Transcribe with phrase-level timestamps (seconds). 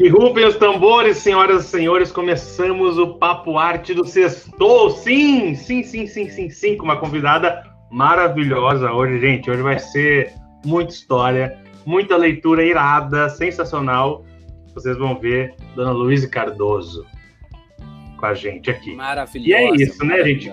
[0.00, 4.88] E rufem os tambores, senhoras e senhores, começamos o Papo Arte do Sextou.
[4.88, 9.50] Sim, sim, sim, sim, sim, sim, com uma convidada maravilhosa hoje, gente.
[9.50, 10.32] Hoje vai ser
[10.64, 14.24] muita história, muita leitura irada, sensacional.
[14.72, 17.04] Vocês vão ver Dona Luísa Cardoso
[18.16, 18.94] com a gente aqui.
[18.94, 19.50] Maravilhosa.
[19.50, 20.50] E é isso, né, gente?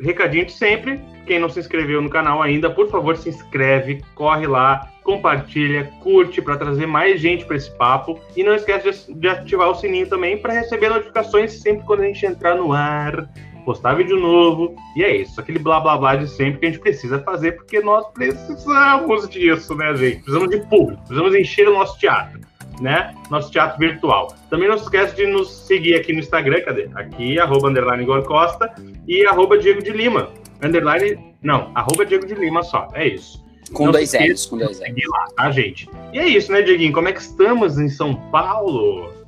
[0.00, 1.00] Recadinho de sempre.
[1.30, 6.42] Quem não se inscreveu no canal ainda, por favor, se inscreve, corre lá, compartilha, curte
[6.42, 10.36] para trazer mais gente para esse papo e não esquece de ativar o sininho também
[10.38, 13.30] para receber notificações sempre quando a gente entrar no ar,
[13.64, 14.74] postar vídeo novo.
[14.96, 17.78] E é isso, aquele blá blá blá de sempre que a gente precisa fazer porque
[17.78, 20.16] nós precisamos disso, né, gente?
[20.24, 22.40] Precisamos de público, precisamos encher o nosso teatro
[22.80, 23.14] né?
[23.30, 24.34] Nosso teatro virtual.
[24.48, 26.88] Também não esquece de nos seguir aqui no Instagram, cadê?
[26.94, 28.74] Aqui, arroba underline Igor Costa
[29.06, 30.30] e arroba Diego de Lima.
[30.62, 33.44] Underline, não, arroba Diego de Lima só, é isso.
[33.72, 35.08] Com não dois L's, com dois L's.
[35.08, 35.88] lá, tá, gente?
[36.12, 36.92] E é isso, né, Dieguinho?
[36.92, 39.20] Como é que estamos em São Paulo?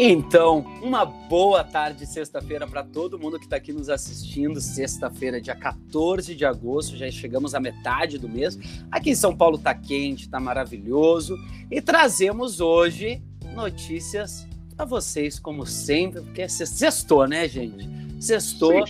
[0.00, 4.60] Então, uma boa tarde sexta-feira para todo mundo que está aqui nos assistindo.
[4.60, 8.56] Sexta-feira, dia 14 de agosto, já chegamos à metade do mês.
[8.92, 11.36] Aqui em São Paulo está quente, está maravilhoso.
[11.68, 13.20] E trazemos hoje
[13.52, 14.46] notícias
[14.76, 17.90] para vocês, como sempre, porque é sextou, né, gente?
[18.20, 18.84] Sextou.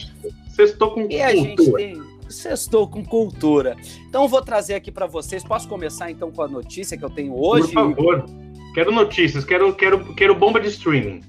[0.59, 1.27] Sextou com e cultura.
[1.27, 3.77] a gente tem sextou com cultura.
[4.09, 5.45] Então vou trazer aqui para vocês.
[5.45, 7.73] Posso começar então com a notícia que eu tenho hoje?
[7.73, 8.25] Por favor.
[8.75, 11.21] Quero notícias, quero, quero, quero bomba de streaming.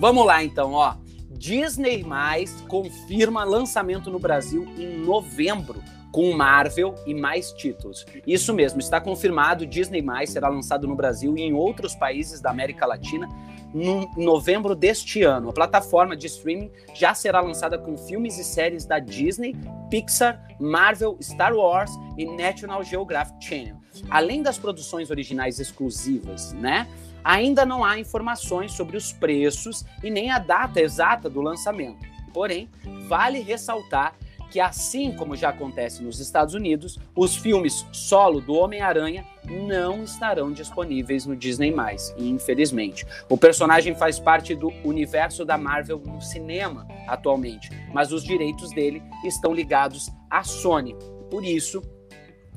[0.00, 0.94] Vamos lá então, ó.
[1.30, 5.80] Disney Mais confirma lançamento no Brasil em novembro
[6.16, 8.06] com Marvel e mais títulos.
[8.26, 9.66] Isso mesmo, está confirmado.
[9.66, 13.28] Disney será lançado no Brasil e em outros países da América Latina
[13.74, 15.50] em novembro deste ano.
[15.50, 19.54] A plataforma de streaming já será lançada com filmes e séries da Disney,
[19.90, 23.76] Pixar, Marvel, Star Wars e National Geographic Channel.
[24.08, 26.88] Além das produções originais exclusivas, né?
[27.22, 32.06] Ainda não há informações sobre os preços e nem a data exata do lançamento.
[32.32, 32.70] Porém,
[33.06, 34.14] vale ressaltar
[34.50, 40.52] que, assim como já acontece nos Estados Unidos, os filmes solo do Homem-Aranha não estarão
[40.52, 41.74] disponíveis no Disney+,
[42.18, 43.06] infelizmente.
[43.28, 49.02] O personagem faz parte do universo da Marvel no cinema atualmente, mas os direitos dele
[49.24, 50.96] estão ligados à Sony.
[51.30, 51.82] Por isso,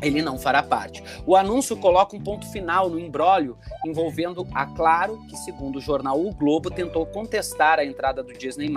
[0.01, 1.03] ele não fará parte.
[1.25, 6.19] O anúncio coloca um ponto final no imbróglio envolvendo a Claro, que, segundo o jornal
[6.19, 8.69] O Globo, tentou contestar a entrada do Disney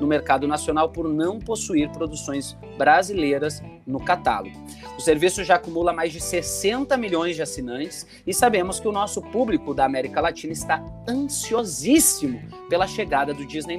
[0.00, 4.54] no mercado nacional por não possuir produções brasileiras no catálogo.
[4.98, 9.22] O serviço já acumula mais de 60 milhões de assinantes e sabemos que o nosso
[9.22, 13.78] público da América Latina está ansiosíssimo pela chegada do Disney+,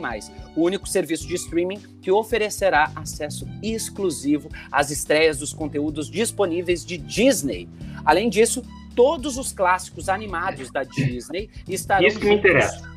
[0.55, 6.97] o único serviço de streaming que oferecerá acesso exclusivo às estreias dos conteúdos disponíveis de
[6.97, 7.67] Disney.
[8.05, 8.63] Além disso,
[8.95, 12.89] todos os clássicos animados da Disney estarão Isso que me interessa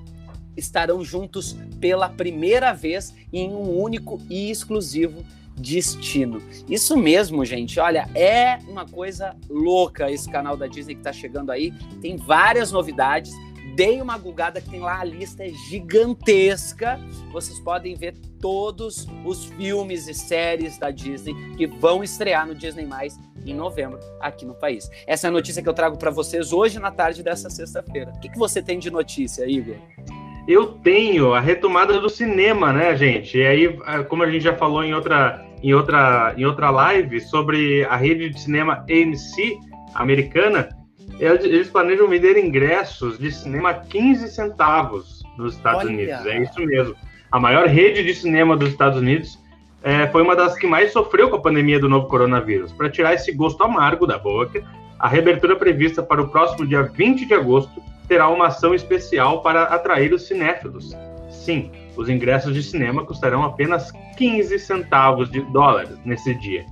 [0.56, 5.24] estarão juntos pela primeira vez em um único e exclusivo
[5.56, 6.42] destino.
[6.68, 7.78] Isso mesmo, gente.
[7.78, 11.72] Olha, é uma coisa louca esse canal da Disney que tá chegando aí.
[12.00, 13.32] Tem várias novidades.
[13.74, 17.00] Dei uma gulgada que tem lá, a lista é gigantesca.
[17.32, 22.86] Vocês podem ver todos os filmes e séries da Disney que vão estrear no Disney
[22.86, 24.88] Mais em novembro aqui no país.
[25.06, 28.12] Essa é a notícia que eu trago para vocês hoje na tarde dessa sexta-feira.
[28.14, 29.76] O que, que você tem de notícia, Igor?
[30.46, 33.38] eu tenho a retomada do cinema, né, gente?
[33.38, 37.84] E aí, como a gente já falou em outra, em outra, em outra live sobre
[37.84, 39.58] a rede de cinema AMC
[39.94, 40.68] americana,
[41.22, 45.90] eles planejam vender ingressos de cinema a 15 centavos nos Estados Olha.
[45.90, 46.26] Unidos.
[46.26, 46.96] É isso mesmo.
[47.30, 49.38] A maior rede de cinema dos Estados Unidos
[49.82, 52.72] é, foi uma das que mais sofreu com a pandemia do novo coronavírus.
[52.72, 54.64] Para tirar esse gosto amargo da boca,
[54.98, 59.62] a reabertura prevista para o próximo dia 20 de agosto terá uma ação especial para
[59.64, 60.94] atrair os cinéfilos.
[61.30, 66.66] Sim, os ingressos de cinema custarão apenas 15 centavos de dólares nesse dia.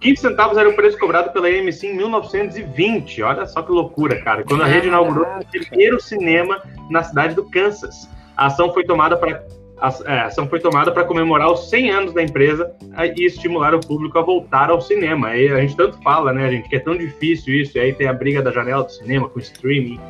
[0.00, 3.22] 15 centavos era o preço cobrado pela AMC em 1920.
[3.22, 4.44] Olha só que loucura, cara.
[4.44, 8.08] Quando a rede inaugurou o primeiro cinema na cidade do Kansas.
[8.36, 9.42] A ação foi tomada para
[9.78, 12.72] a, é, ação foi tomada para comemorar os 100 anos da empresa
[13.16, 15.36] e estimular o público a voltar ao cinema.
[15.36, 17.76] E a gente tanto fala, né, gente, que é tão difícil isso.
[17.76, 20.00] E aí tem a briga da janela do cinema com o streaming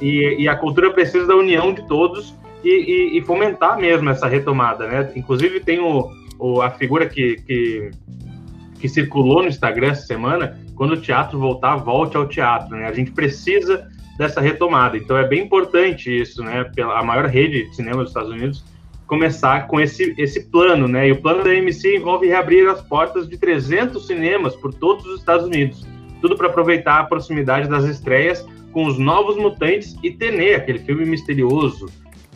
[0.00, 2.34] e, e a cultura precisa da união de todos
[2.64, 5.12] e, e, e, fomentar mesmo essa retomada, né?
[5.14, 7.90] Inclusive tem o, o, a figura que, que,
[8.80, 12.86] que circulou no Instagram essa semana, quando o teatro voltar, volte ao teatro, né?
[12.86, 13.86] A gente precisa
[14.16, 16.64] dessa retomada, então é bem importante isso, né?
[16.74, 18.64] Pela a maior rede de cinema dos Estados Unidos
[19.10, 21.08] começar com esse, esse plano, né?
[21.08, 25.18] E o plano da AMC envolve reabrir as portas de 300 cinemas por todos os
[25.18, 25.84] Estados Unidos,
[26.20, 31.04] tudo para aproveitar a proximidade das estreias com os Novos Mutantes e Tenê, aquele filme
[31.04, 31.86] misterioso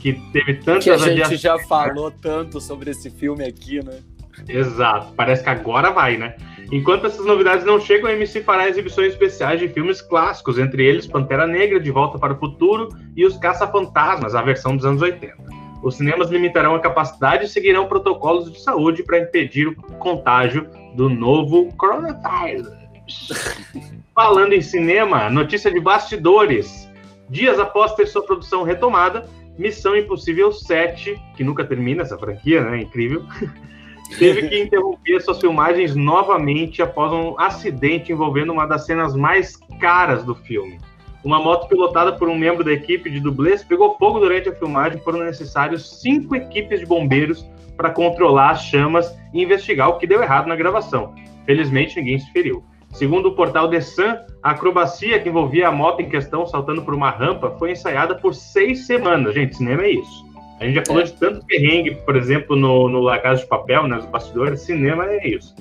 [0.00, 4.00] que teve tantas Que a gente já falou tanto sobre esse filme aqui, né?
[4.48, 6.34] Exato, parece que agora vai, né?
[6.72, 11.06] Enquanto essas novidades não chegam, a MC fará exibições especiais de filmes clássicos, entre eles
[11.06, 15.36] Pantera Negra, De Volta para o Futuro e Os Caça-Fantasmas, a versão dos anos 80.
[15.82, 21.10] Os cinemas limitarão a capacidade e seguirão protocolos de saúde para impedir o contágio do
[21.10, 22.72] novo coronavírus.
[24.14, 26.88] Falando em cinema, notícia de bastidores.
[27.28, 29.28] Dias após ter sua produção retomada,
[29.58, 32.80] Missão Impossível 7, que nunca termina essa franquia, né?
[32.80, 33.24] Incrível.
[34.18, 40.24] teve que interromper suas filmagens novamente após um acidente envolvendo uma das cenas mais caras
[40.24, 40.78] do filme.
[41.24, 45.00] Uma moto pilotada por um membro da equipe de dublês pegou fogo durante a filmagem.
[45.00, 47.48] Foram necessários cinco equipes de bombeiros
[47.78, 51.14] para controlar as chamas e investigar o que deu errado na gravação.
[51.46, 52.62] Felizmente, ninguém se feriu.
[52.92, 56.94] Segundo o portal The Sun, a acrobacia que envolvia a moto em questão saltando por
[56.94, 59.34] uma rampa foi ensaiada por seis semanas.
[59.34, 60.23] Gente, cinema é isso.
[60.60, 61.04] A gente já falou é.
[61.04, 65.06] de tanto perrengue, por exemplo, no, no La Casa de Papel, né, nos bastidores, cinema
[65.06, 65.54] é isso.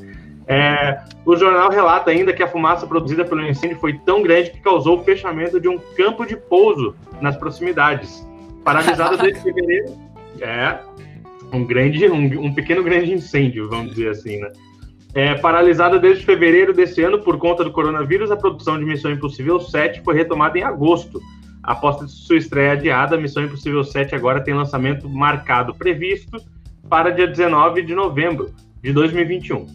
[0.48, 4.60] É, o jornal relata ainda que a fumaça produzida pelo incêndio foi tão grande que
[4.60, 8.28] causou o fechamento de um campo de pouso nas proximidades.
[8.64, 9.98] Paralisado desde fevereiro.
[10.42, 10.80] É,
[11.52, 14.52] um grande, um, um, pequeno grande incêndio, vamos dizer assim, né?
[15.16, 19.60] É, paralisada desde fevereiro desse ano por conta do coronavírus, a produção de Missão Impossível
[19.60, 21.22] 7 foi retomada em agosto,
[21.64, 26.38] Após sua estreia adiada, Missão Impossível 7 agora tem lançamento marcado, previsto
[26.90, 29.66] para dia 19 de novembro de 2021.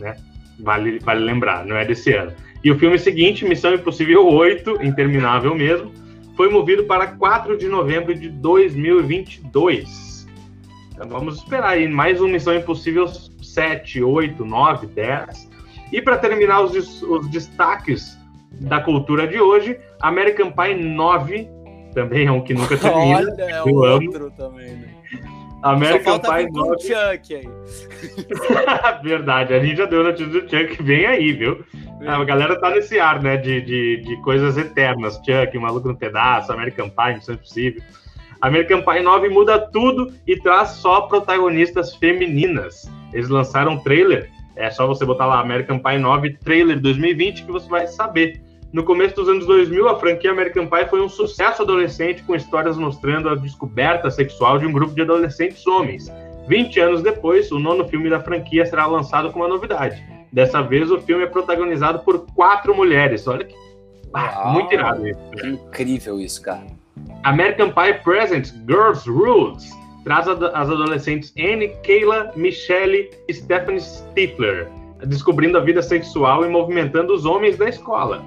[0.00, 0.16] Né?
[0.58, 2.32] Vale, vale lembrar, não é desse ano.
[2.64, 5.92] E o filme seguinte, Missão Impossível 8, interminável mesmo,
[6.36, 10.26] foi movido para 4 de novembro de 2022.
[10.92, 15.48] Então vamos esperar aí mais um Missão Impossível 7, 8, 9, 10.
[15.92, 18.19] E para terminar os, os destaques
[18.50, 21.48] da cultura de hoje, American Pie 9,
[21.94, 23.18] também é um que nunca termina.
[23.18, 24.30] Olha, é eu outro amo.
[24.32, 24.88] também, né?
[25.62, 26.76] American Pie 9.
[26.80, 27.48] Chuck aí.
[29.04, 31.64] Verdade, a gente já deu notícia do Chuck, vem aí, viu?
[32.06, 35.16] A galera tá nesse ar, né, de, de, de coisas eternas.
[35.16, 37.82] Chuck, Maluco no Pedaço, American Pie, Missão Impossível.
[38.40, 42.90] American Pie 9 muda tudo e traz só protagonistas femininas.
[43.12, 47.52] Eles lançaram um trailer, é só você botar lá American Pie 9 trailer 2020 que
[47.52, 48.42] você vai saber.
[48.72, 52.76] No começo dos anos 2000, a franquia American Pie foi um sucesso adolescente com histórias
[52.76, 56.10] mostrando a descoberta sexual de um grupo de adolescentes homens.
[56.46, 60.02] 20 anos depois, o nono filme da franquia será lançado com uma novidade.
[60.32, 63.26] Dessa vez, o filme é protagonizado por quatro mulheres.
[63.26, 63.54] Olha que.
[64.14, 65.20] Ah, muito irado isso.
[65.44, 66.66] Incrível isso, cara.
[67.24, 69.70] American Pie Presents Girls Rules
[70.04, 74.68] traz as adolescentes Anne, Kayla, Michelle e Stephanie Stifler,
[75.04, 78.22] descobrindo a vida sexual e movimentando os homens da escola.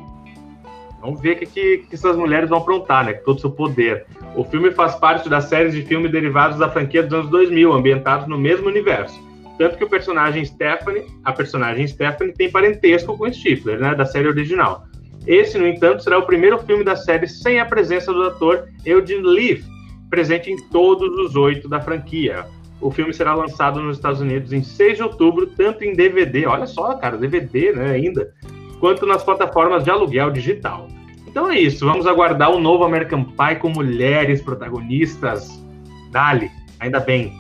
[1.02, 3.14] Vamos ver o que, que, que, essas mulheres vão aprontar, né?
[3.14, 4.06] Com todo o seu poder.
[4.36, 8.26] O filme faz parte das séries de filmes derivados da franquia dos anos 2000, ambientados
[8.28, 9.22] no mesmo universo.
[9.58, 13.94] Tanto que o personagem Stephanie, a personagem Stephanie, tem parentesco com Stifler, né?
[13.94, 14.86] Da série original.
[15.28, 19.24] Esse, no entanto, será o primeiro filme da série sem a presença do ator Eugene
[19.24, 19.73] Levy,
[20.14, 22.46] presente em todos os oito da franquia.
[22.80, 26.68] O filme será lançado nos Estados Unidos em 6 de outubro, tanto em DVD, olha
[26.68, 28.32] só, cara, DVD, né, ainda,
[28.80, 30.88] quanto nas plataformas de aluguel digital.
[31.28, 35.50] Então é isso, vamos aguardar o novo American Pie com mulheres protagonistas.
[36.12, 37.34] Dali, ainda bem.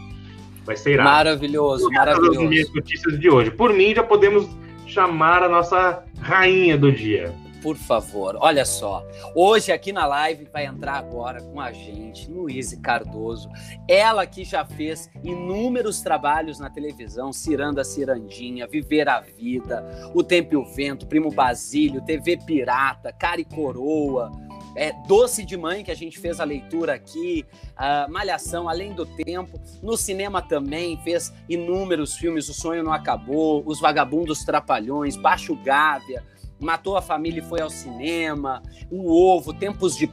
[0.66, 1.12] Vai ser irado.
[1.12, 2.42] Maravilhoso, maravilhoso.
[2.42, 3.52] As minhas notícias de hoje.
[3.52, 4.50] Por mim, já podemos
[4.88, 7.32] chamar a nossa rainha do dia
[7.64, 8.36] por favor.
[8.42, 13.50] Olha só, hoje aqui na live vai entrar agora com a gente Luíse Cardoso,
[13.88, 20.54] ela que já fez inúmeros trabalhos na televisão, Ciranda Cirandinha, Viver a Vida, O Tempo
[20.54, 24.30] e o Vento, Primo Basílio, TV Pirata, Cara e Coroa,
[24.76, 29.06] é, Doce de Mãe, que a gente fez a leitura aqui, uh, Malhação, Além do
[29.06, 29.62] Tempo.
[29.82, 36.24] No cinema também fez inúmeros filmes, O Sonho Não Acabou, Os Vagabundos Trapalhões, Baixo Gávea,
[36.60, 40.10] Matou a Família e foi ao cinema, O Ovo, Tempos de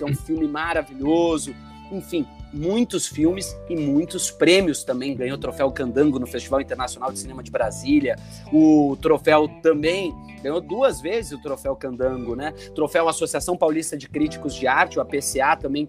[0.00, 1.54] é um filme maravilhoso.
[1.90, 5.16] Enfim, muitos filmes e muitos prêmios também.
[5.16, 8.16] Ganhou o troféu Candango no Festival Internacional de Cinema de Brasília.
[8.52, 12.52] O troféu também ganhou duas vezes o troféu Candango, né?
[12.74, 15.86] Troféu Associação Paulista de Críticos de Arte, o APCA também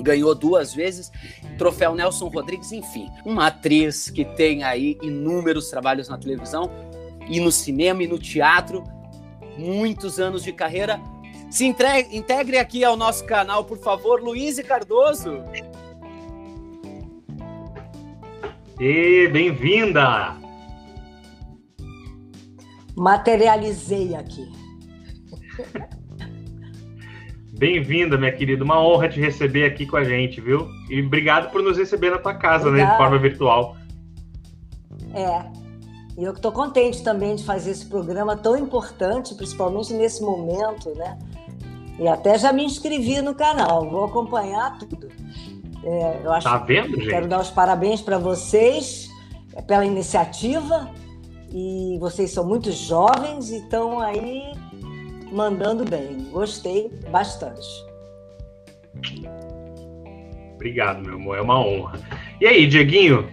[0.00, 1.10] ganhou duas vezes,
[1.56, 6.70] troféu Nelson Rodrigues, enfim, uma atriz que tem aí inúmeros trabalhos na televisão
[7.28, 8.82] e no cinema e no teatro
[9.56, 11.00] muitos anos de carreira.
[11.50, 12.08] Se entre...
[12.10, 15.42] integre aqui ao nosso canal, por favor, Luiz Cardoso.
[18.80, 20.36] E bem-vinda!
[22.96, 24.50] Materializei aqui.
[27.62, 28.64] Bem-vinda, minha querida.
[28.64, 30.68] Uma honra te receber aqui com a gente, viu?
[30.90, 32.90] E obrigado por nos receber na tua casa, Obrigada.
[32.90, 32.96] né?
[32.96, 33.76] De forma virtual.
[35.14, 35.61] É.
[36.16, 41.18] E eu estou contente também de fazer esse programa tão importante, principalmente nesse momento, né?
[41.98, 45.08] E até já me inscrevi no canal, vou acompanhar tudo.
[45.84, 47.08] É, eu acho, tá vendo, gente?
[47.08, 49.08] Quero dar os parabéns para vocês
[49.66, 50.90] pela iniciativa.
[51.54, 54.54] E vocês são muito jovens e estão aí
[55.30, 56.28] mandando bem.
[56.30, 57.68] Gostei bastante.
[60.54, 61.36] Obrigado, meu amor.
[61.36, 62.00] É uma honra.
[62.40, 63.28] E aí, Dieguinho?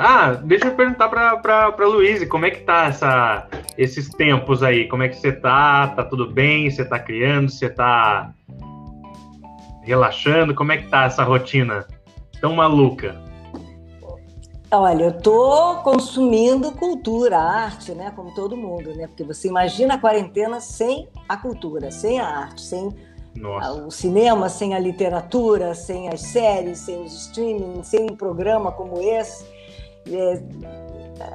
[0.00, 4.86] Ah, deixa eu perguntar para Luísa, como é que tá essa, esses tempos aí?
[4.86, 5.88] Como é que você tá?
[5.88, 6.70] Tá tudo bem?
[6.70, 7.50] Você tá criando?
[7.50, 8.32] Você tá
[9.82, 10.54] relaxando?
[10.54, 11.84] Como é que tá essa rotina
[12.40, 13.20] tão maluca?
[14.70, 18.12] Olha, eu tô consumindo cultura, arte, né?
[18.14, 19.08] Como todo mundo, né?
[19.08, 22.94] Porque você imagina a quarentena sem a cultura, sem a arte, sem
[23.34, 23.72] Nossa.
[23.72, 29.00] o cinema, sem a literatura, sem as séries, sem os streaming, sem um programa como
[29.00, 29.57] esse.
[30.10, 30.42] É,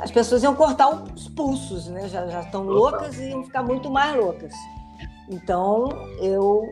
[0.02, 2.08] as pessoas iam cortar os pulsos, né?
[2.08, 4.54] Já, já estão loucas e iam ficar muito mais loucas.
[5.30, 5.90] Então,
[6.20, 6.64] eu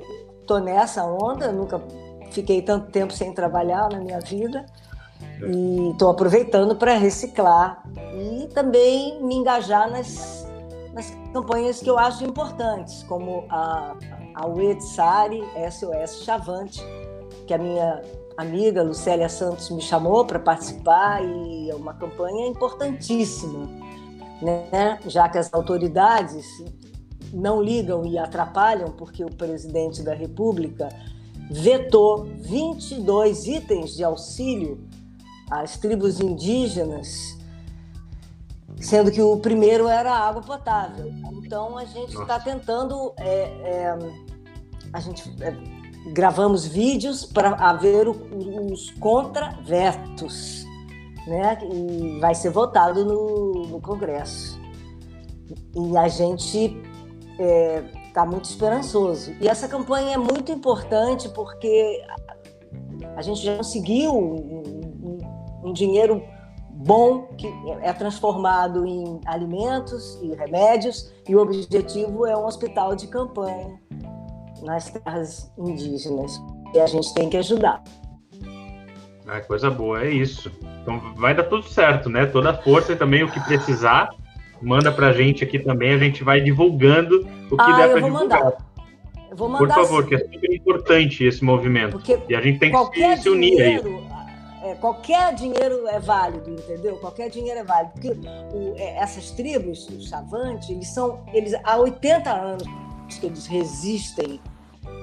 [0.47, 1.81] tô nessa onda, nunca
[2.31, 4.65] fiquei tanto tempo sem trabalhar na minha vida.
[5.43, 10.47] E estou aproveitando para reciclar e também me engajar nas,
[10.93, 13.95] nas campanhas que eu acho importantes, como a,
[14.35, 16.81] a Uetsari SOS Chavante,
[17.45, 18.01] que a minha
[18.37, 23.67] amiga Lucélia Santos me chamou para participar e é uma campanha importantíssima,
[24.41, 24.99] né?
[25.05, 26.45] já que as autoridades
[27.33, 30.89] não ligam e atrapalham, porque o presidente da República
[31.49, 34.79] vetou 22 itens de auxílio
[35.49, 37.37] às tribos indígenas,
[38.77, 41.11] sendo que o primeiro era a água potável.
[41.33, 43.97] Então a gente está tentando, é, é,
[44.93, 50.65] a gente é, gravamos vídeos para haver os contravetos,
[51.27, 51.57] né?
[51.71, 54.59] E vai ser votado no, no Congresso.
[55.75, 56.77] E a gente
[57.37, 59.33] está é, muito esperançoso.
[59.39, 62.03] E essa campanha é muito importante porque
[63.15, 64.11] a gente já conseguiu
[65.63, 66.23] um dinheiro
[66.71, 67.47] bom que
[67.81, 73.79] é transformado em alimentos e remédios e o objetivo é um hospital de campanha
[74.61, 76.41] nas terras indígenas
[76.73, 77.83] e a gente tem que ajudar.
[79.27, 80.51] Ah, coisa boa, é isso.
[80.81, 82.25] Então vai dar tudo certo, né?
[82.25, 84.09] Toda a força e também o que precisar,
[84.61, 88.43] manda pra gente aqui também, a gente vai divulgando o que ah, der para divulgar.
[88.43, 88.71] Mandar.
[89.29, 90.09] Eu vou mandar Por favor, sim.
[90.09, 91.93] que é super importante esse movimento.
[91.93, 94.11] Porque e a gente tem que se, unir a isso
[94.61, 96.97] é, qualquer dinheiro é válido, entendeu?
[96.97, 97.93] Qualquer dinheiro é válido.
[97.93, 101.23] Porque o, é, essas tribos, os chavantes, eles são.
[101.33, 102.63] Eles, há 80 anos
[103.19, 104.39] que eles resistem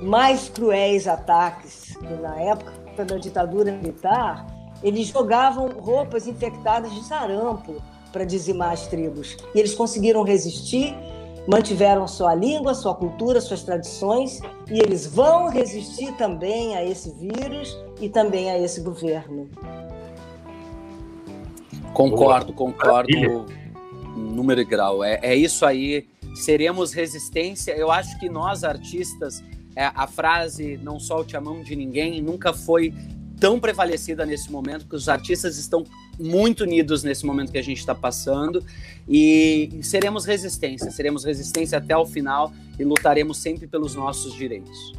[0.03, 4.47] mais cruéis ataques que na época da ditadura militar,
[4.83, 7.77] eles jogavam roupas infectadas de sarampo
[8.13, 9.37] para dizimar as tribos.
[9.55, 10.95] E eles conseguiram resistir
[11.49, 14.39] mantiveram sua língua, sua cultura, suas tradições
[14.71, 19.49] e eles vão resistir também a esse vírus e também a esse governo.
[21.95, 23.47] Concordo, concordo.
[24.15, 25.03] Número e grau.
[25.03, 26.07] É, é isso aí.
[26.35, 27.73] Seremos resistência.
[27.73, 29.43] Eu acho que nós, artistas,
[29.79, 32.93] é, a frase não solte a mão de ninguém nunca foi
[33.39, 35.85] tão prevalecida nesse momento, porque os artistas estão
[36.19, 38.61] muito unidos nesse momento que a gente está passando
[39.09, 44.93] e seremos resistência, seremos resistência até o final e lutaremos sempre pelos nossos direitos.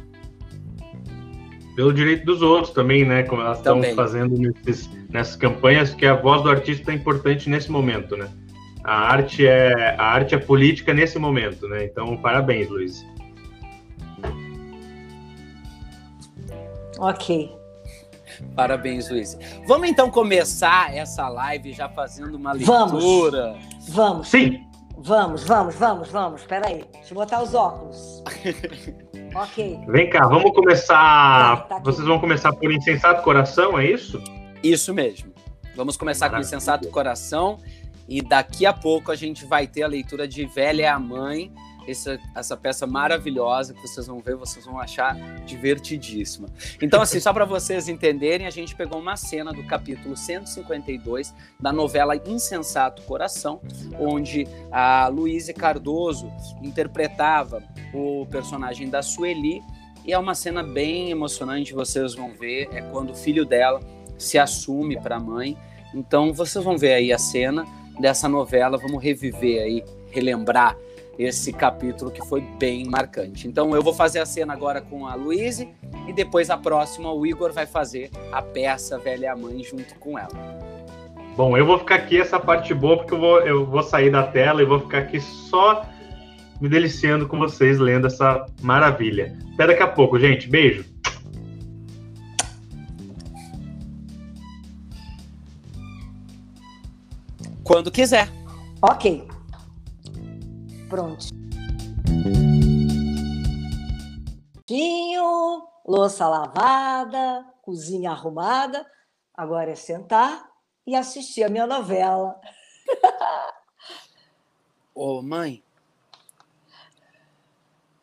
[1.76, 3.22] Pelo direito dos outros também, né?
[3.24, 7.70] Como elas estão fazendo nesses, nessas campanhas, que a voz do artista é importante nesse
[7.70, 8.30] momento, né?
[8.82, 11.84] A arte é a arte é política nesse momento, né?
[11.84, 13.04] Então, parabéns, Luiz.
[17.00, 17.50] Ok.
[18.54, 19.38] Parabéns, Luiz.
[19.66, 22.76] Vamos então começar essa live já fazendo uma leitura.
[22.78, 23.88] Vamos.
[23.88, 24.28] Vamos.
[24.28, 24.60] Sim.
[24.98, 26.42] Vamos, vamos, vamos, vamos.
[26.42, 26.84] Espera aí.
[26.92, 28.22] Deixa eu botar os óculos.
[29.34, 29.80] ok.
[29.88, 31.66] Vem cá, vamos começar.
[31.68, 34.22] Tá, tá Vocês vão começar por Insensato Coração, é isso?
[34.62, 35.32] Isso mesmo.
[35.74, 36.50] Vamos começar Maravilha.
[36.50, 37.58] com Insensato Coração
[38.06, 41.50] e daqui a pouco a gente vai ter a leitura de Velha é a Mãe
[41.86, 46.48] essa, essa peça maravilhosa que vocês vão ver, vocês vão achar divertidíssima.
[46.80, 51.72] Então, assim, só para vocês entenderem, a gente pegou uma cena do capítulo 152 da
[51.72, 53.60] novela Insensato Coração,
[53.98, 56.30] onde a Luíse Cardoso
[56.62, 59.62] interpretava o personagem da Sueli,
[60.04, 63.80] e é uma cena bem emocionante, vocês vão ver, é quando o filho dela
[64.18, 65.56] se assume para a mãe.
[65.94, 67.66] Então, vocês vão ver aí a cena
[67.98, 70.76] dessa novela, vamos reviver aí, relembrar
[71.20, 73.46] esse capítulo que foi bem marcante.
[73.46, 75.68] Então eu vou fazer a cena agora com a Luíse
[76.08, 80.32] e depois a próxima o Igor vai fazer a peça Velha Mãe junto com ela.
[81.36, 84.22] Bom, eu vou ficar aqui essa parte boa porque eu vou, eu vou sair da
[84.22, 85.84] tela e vou ficar aqui só
[86.58, 89.36] me deliciando com vocês lendo essa maravilha.
[89.54, 90.48] Até daqui a pouco, gente.
[90.48, 90.86] Beijo.
[97.62, 98.28] Quando quiser.
[98.80, 99.29] Ok.
[100.90, 101.26] Pronto.
[104.66, 108.84] Tinho, louça lavada, cozinha arrumada.
[109.32, 110.50] Agora é sentar
[110.84, 112.40] e assistir a minha novela.
[114.92, 115.62] Ô, mãe,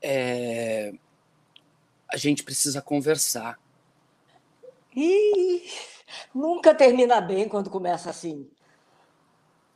[0.01, 0.93] é...
[2.09, 3.59] a gente precisa conversar.
[4.95, 5.69] Ih,
[6.33, 8.49] nunca termina bem quando começa assim.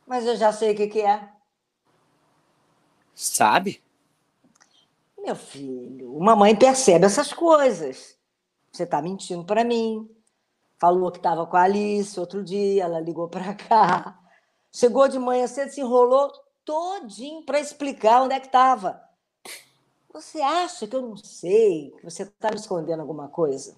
[0.06, 1.31] Mas eu já sei o que, que é.
[3.14, 3.82] Sabe?
[5.18, 8.18] Meu filho, uma mãe percebe essas coisas.
[8.72, 10.08] Você está mentindo para mim.
[10.78, 14.18] Falou que estava com a Alice outro dia, ela ligou para cá.
[14.72, 16.32] Chegou de manhã cedo, se enrolou
[16.64, 19.00] todinho para explicar onde é que estava.
[20.12, 23.76] Você acha que eu não sei, que você está me escondendo alguma coisa?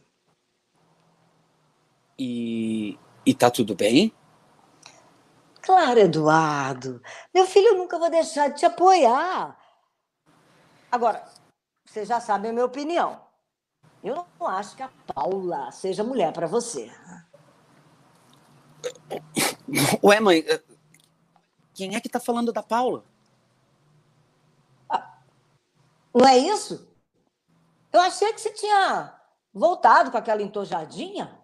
[2.19, 4.13] E, e tá tudo bem?
[5.65, 7.03] Claro, Eduardo.
[7.33, 9.59] Meu filho, eu nunca vou deixar de te apoiar.
[10.93, 11.25] Agora,
[11.87, 13.19] você já sabe a minha opinião.
[14.03, 16.93] Eu não acho que a Paula seja mulher para você.
[20.05, 20.45] Ué, mãe,
[21.73, 23.03] quem é que tá falando da Paula?
[26.15, 26.87] Não é isso?
[27.91, 29.19] Eu achei que você tinha
[29.53, 31.43] voltado com aquela entojadinha.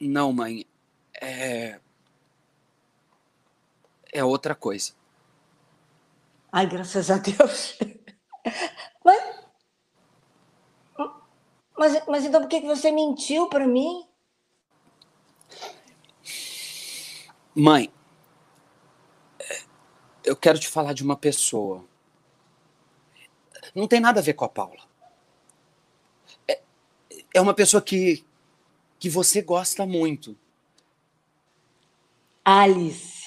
[0.00, 0.64] Não, mãe.
[1.20, 1.80] É.
[4.12, 4.92] É outra coisa.
[6.50, 7.78] Ai, graças a Deus.
[9.04, 9.22] Mas,
[11.78, 14.06] mas, mas então por que você mentiu para mim?
[17.54, 17.90] Mãe,
[20.28, 21.84] eu quero te falar de uma pessoa.
[23.74, 24.82] Não tem nada a ver com a Paula.
[26.46, 26.60] É,
[27.34, 28.26] é uma pessoa que,
[28.98, 30.36] que você gosta muito.
[32.44, 33.18] Alice.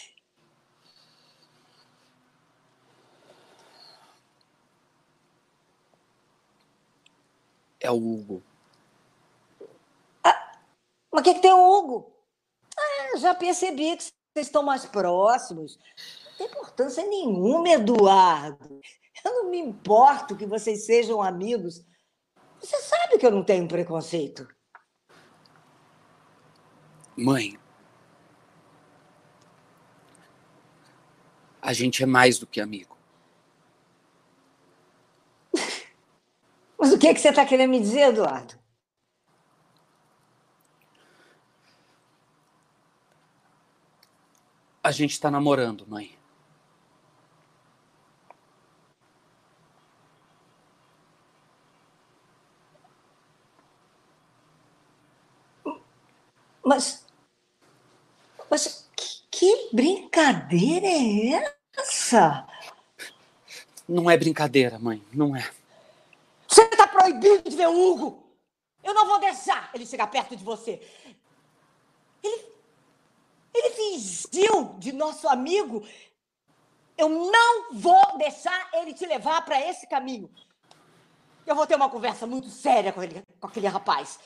[7.79, 8.43] É o Hugo.
[10.23, 10.59] Ah,
[11.11, 12.11] mas o que, que tem o Hugo?
[12.77, 15.79] Ah, já percebi que vocês estão mais próximos
[16.41, 18.81] tem importância nenhuma, Eduardo.
[19.23, 21.85] Eu não me importo que vocês sejam amigos.
[22.59, 24.47] Você sabe que eu não tenho preconceito.
[27.21, 27.55] Mãe,
[31.61, 32.97] a gente é mais do que amigo.
[36.79, 38.55] Mas o que, é que você está querendo me dizer, Eduardo?
[44.83, 46.17] A gente está namorando, mãe.
[56.65, 57.10] Mas.
[58.51, 62.45] Mas que, que brincadeira é essa?
[63.87, 65.49] Não é brincadeira, mãe, não é.
[66.49, 68.27] Você está proibido de ver o Hugo!
[68.83, 70.81] Eu não vou deixar ele chegar perto de você.
[72.21, 72.45] Ele,
[73.53, 75.87] ele fingiu de nosso amigo.
[76.97, 80.29] Eu não vou deixar ele te levar para esse caminho.
[81.45, 84.19] Eu vou ter uma conversa muito séria com, ele, com aquele rapaz.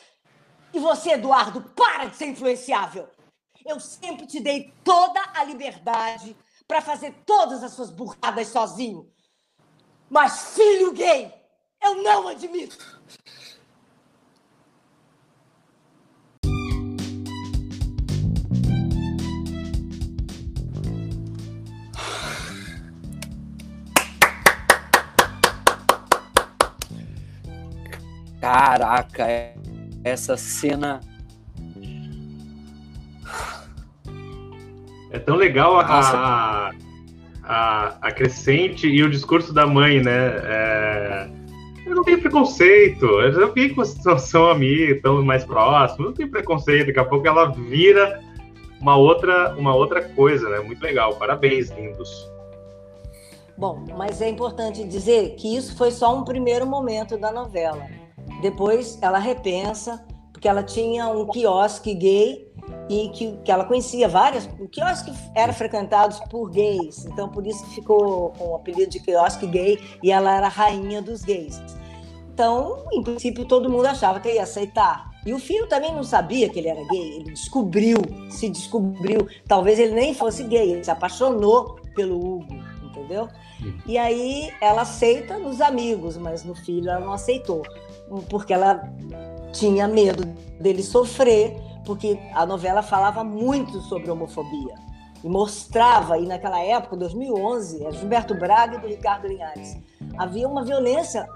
[0.74, 3.08] E você, Eduardo, para de ser influenciável.
[3.66, 9.12] Eu sempre te dei toda a liberdade para fazer todas as suas burradas sozinho.
[10.08, 11.34] Mas filho gay,
[11.82, 12.78] eu não admito.
[28.40, 29.26] Caraca,
[30.04, 31.02] essa cena.
[35.16, 36.72] É tão legal a,
[37.42, 40.42] a, a, crescente e o discurso da mãe, né?
[40.44, 41.30] É,
[41.86, 46.14] eu não tenho preconceito, eu já vi que vocês são amigos, estão mais próximos, não
[46.14, 48.20] tem preconceito, daqui a pouco ela vira
[48.82, 50.60] uma outra, uma outra coisa, né?
[50.60, 52.30] Muito legal, parabéns, lindos.
[53.58, 57.88] Bom, mas é importante dizer que isso foi só um primeiro momento da novela.
[58.42, 62.45] Depois ela repensa, porque ela tinha um quiosque gay
[62.90, 67.66] e que, que ela conhecia várias, quiosques que eram frequentados por gays, então por isso
[67.68, 71.62] ficou com o apelido de quiosque gay e ela era a rainha dos gays.
[72.34, 75.10] Então, em princípio, todo mundo achava que ia aceitar.
[75.26, 77.98] E o filho também não sabia que ele era gay, ele descobriu,
[78.30, 79.28] se descobriu.
[79.48, 83.30] Talvez ele nem fosse gay, ele se apaixonou pelo Hugo, entendeu?
[83.88, 87.64] E aí ela aceita nos amigos, mas no filho ela não aceitou,
[88.30, 88.84] porque ela
[89.56, 90.26] tinha medo
[90.60, 94.76] dele sofrer, porque a novela falava muito sobre homofobia
[95.24, 99.78] e mostrava, e naquela época, 2011, é Gilberto Braga e do Ricardo Linhares,
[100.18, 101.28] havia uma violência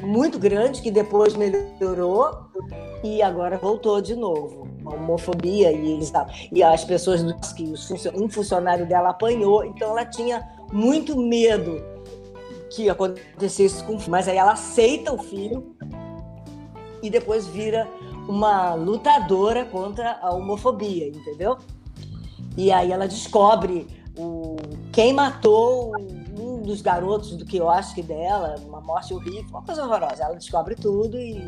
[0.00, 2.48] muito grande que depois melhorou
[3.02, 4.66] e agora voltou de novo.
[4.86, 6.12] A homofobia e eles
[6.52, 7.72] e as pessoas que
[8.14, 11.82] um funcionário dela apanhou, então ela tinha muito medo
[12.70, 13.98] que acontecesse com.
[14.08, 15.73] Mas aí ela aceita o filho
[17.04, 17.86] e depois vira
[18.26, 21.58] uma lutadora contra a homofobia, entendeu?
[22.56, 23.86] E aí ela descobre
[24.16, 24.56] o,
[24.90, 25.92] quem matou
[26.38, 30.24] um dos garotos do quiosque dela, uma morte horrível, uma coisa horrorosa.
[30.24, 31.46] Ela descobre tudo e,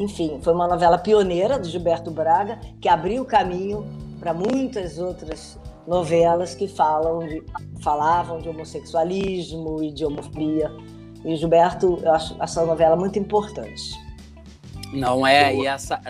[0.00, 3.84] enfim, foi uma novela pioneira do Gilberto Braga que abriu o caminho
[4.18, 7.42] para muitas outras novelas que falam de,
[7.82, 10.72] falavam de homossexualismo e de homofobia.
[11.24, 14.03] E Gilberto, eu acho essa novela muito importante.
[14.94, 16.00] Não é, e essa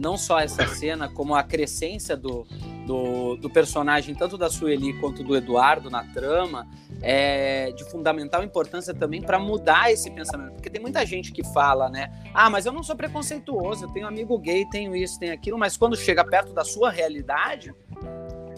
[0.00, 2.46] não só essa cena, como a crescência do,
[2.86, 6.66] do, do, personagem, tanto da Sueli quanto do Eduardo na trama,
[7.02, 10.54] é de fundamental importância também para mudar esse pensamento.
[10.54, 12.10] Porque tem muita gente que fala, né?
[12.32, 15.76] Ah, mas eu não sou preconceituoso, eu tenho amigo gay, tenho isso, tenho aquilo, mas
[15.76, 17.74] quando chega perto da sua realidade,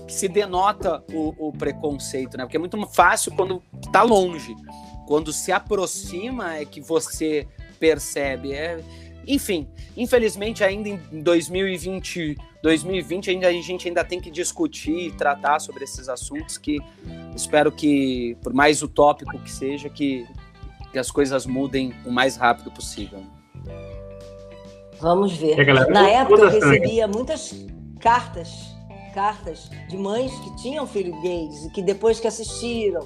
[0.08, 2.44] se denota o, o preconceito, né?
[2.44, 4.54] Porque é muito fácil quando está longe.
[5.08, 7.48] Quando se aproxima é que você
[7.80, 8.52] percebe.
[8.52, 8.80] É,
[9.26, 15.60] enfim, infelizmente ainda em 2020, 2020 ainda a gente ainda tem que discutir e tratar
[15.60, 16.78] sobre esses assuntos que
[17.34, 20.26] espero que, por mais utópico que seja, que,
[20.92, 23.22] que as coisas mudem o mais rápido possível.
[25.00, 25.56] Vamos ver.
[25.90, 27.66] Na época eu recebia muitas
[27.98, 28.72] cartas,
[29.12, 33.00] cartas de mães que tinham filhos gays e que depois que assistiram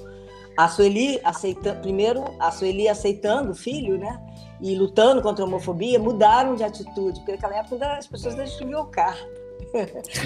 [0.57, 4.19] a Sueli aceitando, primeiro a Sueli aceitando o filho, né?
[4.61, 8.85] E lutando contra a homofobia mudaram de atitude, porque naquela época as pessoas não escreviam
[8.89, 9.27] carta.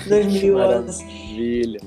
[0.08, 1.00] 2000 anos.
[1.00, 1.80] Maravilha.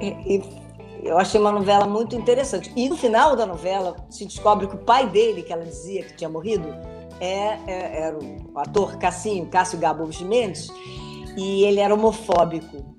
[0.00, 0.60] E, e
[1.02, 2.72] eu achei uma novela muito interessante.
[2.76, 6.14] E no final da novela se descobre que o pai dele, que ela dizia que
[6.14, 6.68] tinha morrido,
[7.20, 10.68] é, é era o ator Cassinho, Cássio Gabo de Mendes,
[11.36, 12.98] e ele era homofóbico.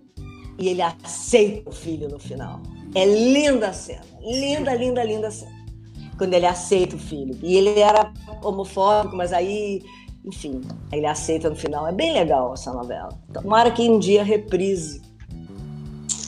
[0.58, 2.60] E ele aceita o filho no final.
[2.94, 4.02] É linda a cena.
[4.22, 5.62] Linda, linda, linda a cena
[6.22, 7.36] quando ele aceita o filho.
[7.42, 8.11] E ele era
[8.44, 9.82] homofóbico, mas aí,
[10.26, 11.88] enfim, ele aceita no final.
[11.88, 13.10] É bem legal essa novela.
[13.34, 15.02] Tomara que um dia reprise.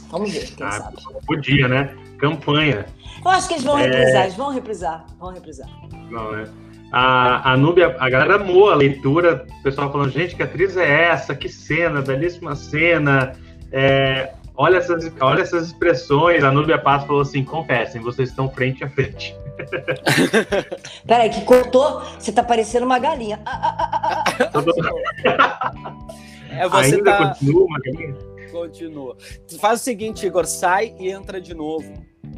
[0.10, 0.98] Vamos ver, quem ah, sabe.
[1.26, 1.96] Podia, né?
[2.20, 2.86] Campanha.
[3.24, 3.84] Eu acho que eles vão é...
[3.84, 5.70] reprisar, eles vão reprisar, vão reprisar.
[6.10, 6.46] Não, né?
[6.92, 11.06] A, a Núbia, a galera amou a leitura, o pessoal falando, gente, que atriz é
[11.06, 11.34] essa?
[11.34, 13.34] Que cena, belíssima cena.
[13.72, 16.44] É, olha, essas, olha essas expressões.
[16.44, 19.36] A Núbia Passo falou assim: confessem, vocês estão frente a frente.
[21.06, 22.02] Peraí, que cortou.
[22.18, 23.42] Você tá parecendo uma galinha.
[23.46, 26.04] Ah, ah, ah,
[26.50, 27.30] é, você Ainda tá...
[27.30, 28.16] continua uma galinha?
[28.52, 29.18] Continua.
[29.60, 31.92] Faz o seguinte, Igor, sai e entra de novo.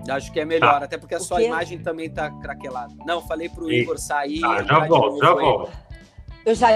[0.09, 0.85] Acho que é melhor, tá.
[0.85, 2.93] até porque a sua imagem também tá craquelada.
[3.05, 3.81] Não, falei pro e...
[3.81, 4.39] Igor sair.
[4.39, 5.71] Tá, já volto, já volto.
[6.45, 6.71] Eu já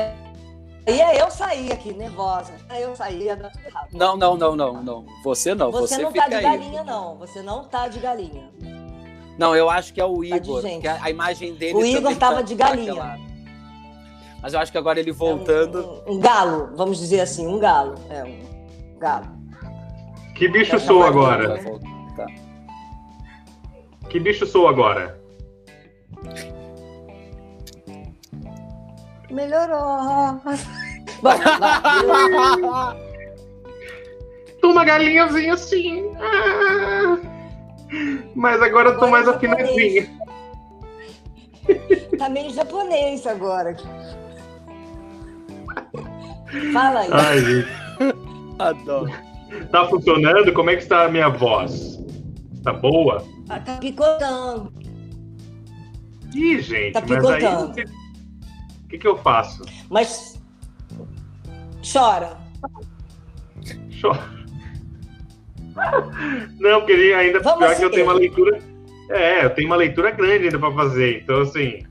[0.88, 2.52] ia eu sair aqui, nervosa.
[2.80, 3.38] Eu saía.
[3.94, 5.06] Não, não, não, não, não.
[5.24, 5.72] Você não.
[5.72, 6.44] Você, você não tá de aí.
[6.44, 7.18] galinha, não.
[7.18, 8.50] Você não tá de galinha.
[9.40, 10.62] Não, eu acho que é o tá Igor.
[10.62, 11.74] que a, a, imagem dele.
[11.74, 13.18] O Igor tava tá, de galinha.
[14.42, 15.80] Mas eu acho que agora ele voltando.
[15.80, 17.96] É um, um, um, galo, vamos dizer assim, um galo.
[18.10, 18.42] É um
[19.00, 19.28] galo.
[20.36, 21.58] Que bicho é, sou agora?
[22.18, 22.26] Tá.
[24.10, 25.18] Que bicho sou agora?
[29.32, 30.42] Melhorou.
[34.62, 36.12] Tô uma galinhazinha assim.
[36.18, 37.39] Ah.
[38.36, 40.10] Mas agora eu tô mais afinadinha.
[42.18, 43.76] Tá meio japonês agora.
[46.74, 47.10] Fala aí.
[47.12, 47.68] Ai, gente.
[48.60, 49.12] Adoro.
[49.72, 50.54] Tá funcionando?
[50.54, 52.00] Como é que está a minha voz?
[52.64, 53.26] Tá boa?
[53.50, 54.72] Ah, tá picotando.
[56.36, 57.70] Ih, gente, tá picotando.
[57.70, 57.86] mas aí...
[57.86, 59.64] O que, que eu faço?
[59.90, 60.40] Mas...
[61.82, 62.38] Chora.
[64.02, 64.39] Chora.
[66.60, 68.60] Não, porque ainda Vamos pior que eu tenho uma leitura.
[69.10, 71.22] É, eu tenho uma leitura grande ainda para fazer.
[71.24, 71.84] Então, assim.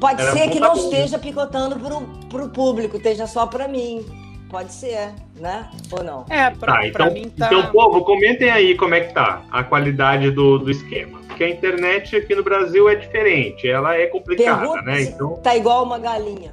[0.00, 4.04] Pode ser que não esteja picotando pro, pro público, esteja só para mim.
[4.48, 5.70] Pode ser, né?
[5.92, 6.24] Ou não?
[6.28, 7.46] É, pra, tá, então, mim tá...
[7.46, 11.20] Então, povo, comentem aí como é que tá a qualidade do, do esquema.
[11.28, 15.02] Porque a internet aqui no Brasil é diferente, ela é complicada, Pergunta né?
[15.02, 15.34] Então...
[15.36, 16.52] Tá igual uma galinha.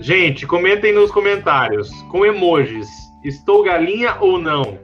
[0.00, 2.88] Gente, comentem nos comentários, com emojis,
[3.22, 4.78] estou galinha ou não?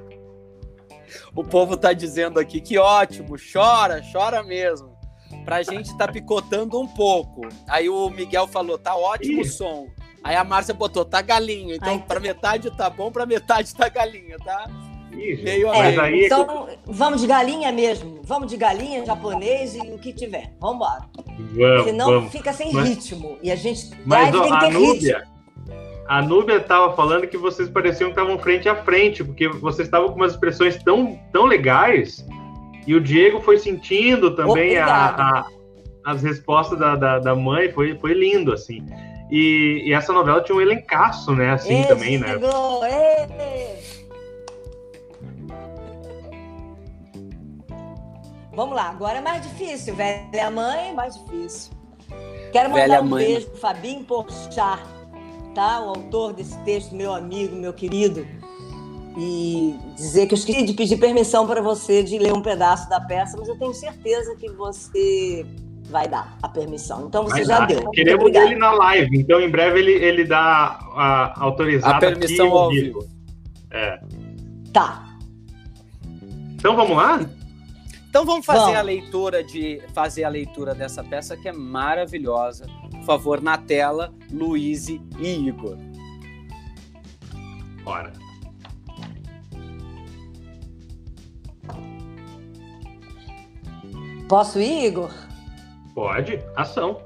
[1.37, 4.97] O povo tá dizendo aqui que ótimo, chora, chora mesmo.
[5.45, 7.43] Pra gente tá picotando um pouco.
[7.69, 9.87] Aí o Miguel falou, tá ótimo o som.
[10.25, 11.77] Aí a Márcia botou, tá galinha.
[11.77, 14.67] Então, Ai, pra metade tá bom, pra metade tá galinha, tá?
[15.13, 15.45] Isso.
[15.45, 16.27] Meio a é, meio.
[16.27, 18.21] Então, vamos de galinha mesmo.
[18.25, 20.53] Vamos de galinha, japonês e o que tiver.
[20.61, 21.05] Vamos embora.
[21.39, 22.33] Vamos, Senão vamos.
[22.33, 23.39] fica sem mas, ritmo.
[23.43, 25.36] E a gente mas, ó, tem que ter Núbia, ritmo.
[26.09, 30.09] A Núbia estava falando que vocês pareciam que estavam frente a frente, porque vocês estavam
[30.09, 32.25] com umas expressões tão, tão legais.
[32.87, 35.47] E o Diego foi sentindo também a, a,
[36.05, 37.73] as respostas da, da, da mãe.
[37.73, 38.87] Foi, foi lindo, assim.
[39.31, 41.51] E, e, essa novela tinha um elencaço, né?
[41.51, 42.29] Assim Esse também, né?
[42.29, 42.81] Chegou,
[48.55, 49.95] Vamos lá, agora é mais difícil.
[49.95, 51.73] Velha mãe, mais difícil.
[52.53, 53.27] Quero mandar Velha um mãe.
[53.27, 54.81] beijo pro Fabinho Porchat,
[55.57, 55.81] tá?
[55.81, 58.27] O autor desse texto, meu amigo, meu querido.
[59.19, 63.01] E dizer que eu esqueci de pedir permissão para você de ler um pedaço da
[63.01, 65.47] peça, mas eu tenho certeza que você
[65.89, 67.07] vai dar a permissão.
[67.07, 67.67] Então você vai já dar.
[67.67, 67.91] deu.
[67.93, 71.97] Queremos ele na live, então em breve ele, ele dá a autorizada.
[71.97, 73.07] A permissão ao vivo.
[73.71, 73.99] É.
[74.75, 75.17] Tá.
[76.55, 77.27] Então vamos lá?
[78.11, 78.77] Então vamos fazer vamos.
[78.77, 82.67] a leitura de fazer a leitura dessa peça que é maravilhosa.
[83.07, 85.79] Por favor, na tela, Luiz e Igor.
[87.85, 88.13] Bora.
[94.29, 95.13] Posso ir, Igor?
[95.95, 97.01] Pode, ação.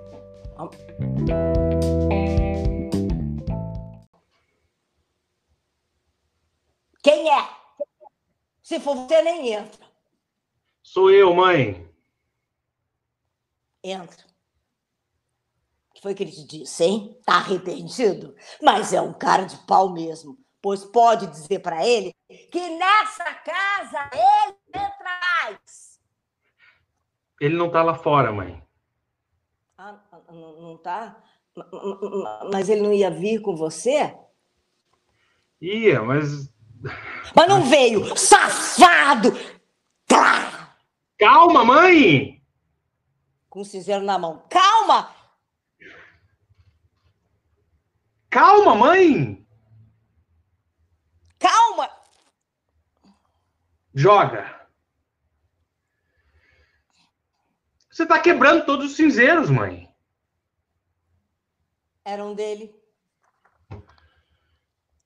[7.03, 7.47] Quem é?
[8.63, 9.87] Se for você, nem entra.
[10.83, 11.87] Sou eu, mãe.
[13.85, 14.30] Entra.
[16.01, 17.15] O que foi que ele te disse, hein?
[17.27, 18.35] Tá arrependido?
[18.63, 20.39] Mas é um cara de pau mesmo.
[20.63, 22.15] Pois pode dizer para ele
[22.51, 26.01] que nessa casa ele entra mais.
[27.39, 28.63] Ele não tá lá fora, mãe.
[29.77, 31.23] Ah, não tá?
[32.51, 34.17] Mas ele não ia vir com você?
[35.61, 36.51] Ia, mas.
[37.37, 38.17] Mas não veio!
[38.17, 39.33] Safado!
[41.19, 42.43] Calma, mãe!
[43.51, 44.43] Com o cinzeiro na mão.
[44.49, 45.20] Calma!
[48.31, 49.45] Calma, mãe!
[51.37, 51.91] Calma!
[53.93, 54.69] Joga!
[57.91, 59.93] Você está quebrando todos os cinzeiros, mãe.
[62.05, 62.73] Eram dele.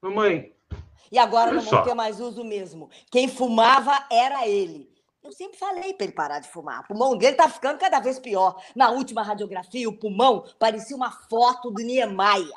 [0.02, 0.54] Mamãe.
[1.10, 2.90] E agora não vão ter mais uso mesmo.
[3.10, 4.92] Quem fumava era ele.
[5.22, 6.80] Eu sempre falei para ele parar de fumar.
[6.80, 8.62] O pulmão dele tá ficando cada vez pior.
[8.76, 12.52] Na última radiografia, o pulmão parecia uma foto do Niemeyer.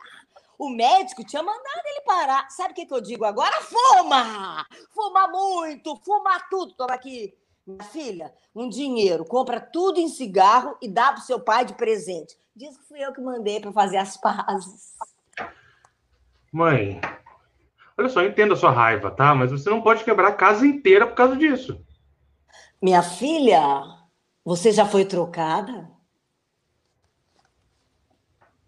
[0.57, 2.49] O médico tinha mandado ele parar.
[2.49, 3.61] Sabe o que, que eu digo agora?
[3.61, 4.65] Fuma!
[4.91, 6.73] Fuma muito, fuma tudo.
[6.73, 7.33] Toma aqui
[7.67, 12.37] minha filha, um dinheiro, compra tudo em cigarro e dá para seu pai de presente.
[12.55, 14.95] Diz que fui eu que mandei para fazer as pazes.
[16.51, 17.01] Mãe,
[17.97, 19.35] olha só, eu entendo a sua raiva, tá?
[19.35, 21.85] Mas você não pode quebrar a casa inteira por causa disso.
[22.81, 23.83] Minha filha,
[24.45, 25.91] você já foi trocada?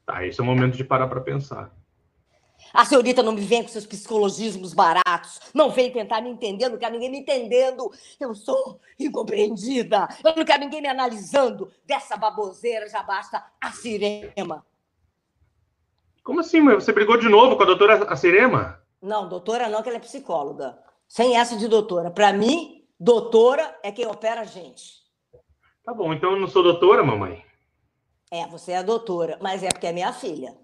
[0.05, 1.71] Tá, esse é o momento de parar para pensar.
[2.73, 5.39] A senhorita não me vem com seus psicologismos baratos.
[5.53, 7.91] Não vem tentar me entender, não quer ninguém me entendendo.
[8.19, 10.07] Eu sou incompreendida.
[10.23, 11.71] Eu não quero ninguém me analisando.
[11.85, 14.65] Dessa baboseira já basta a Cirema.
[16.23, 16.75] Como assim, mãe?
[16.75, 18.79] Você brigou de novo com a doutora Cirema?
[19.01, 20.77] Não, doutora não, que ela é psicóloga.
[21.07, 22.11] Sem essa de doutora.
[22.11, 24.99] Para mim, doutora é quem opera a gente.
[25.83, 27.43] Tá bom, então eu não sou doutora, mamãe?
[28.29, 30.55] É, você é doutora, mas é porque é minha filha.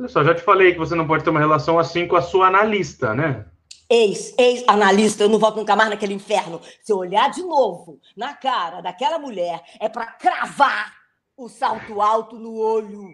[0.00, 2.22] Olha só, já te falei que você não pode ter uma relação assim com a
[2.22, 3.44] sua analista, né?
[3.86, 6.58] Ex, ex-analista, eu não volto nunca mais naquele inferno.
[6.82, 10.94] Se eu olhar de novo na cara daquela mulher, é para cravar
[11.36, 13.10] o salto alto no olho.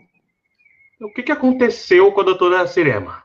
[1.00, 3.24] O que, que aconteceu com a doutora Cirema?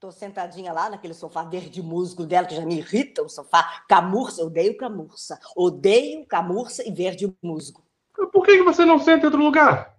[0.00, 4.42] Tô sentadinha lá naquele sofá verde musgo dela, que já me irrita, o sofá camurça,
[4.42, 5.38] odeio camurça.
[5.54, 7.84] Odeio camurça e verde musgo.
[8.32, 9.97] Por que, que você não senta em outro lugar?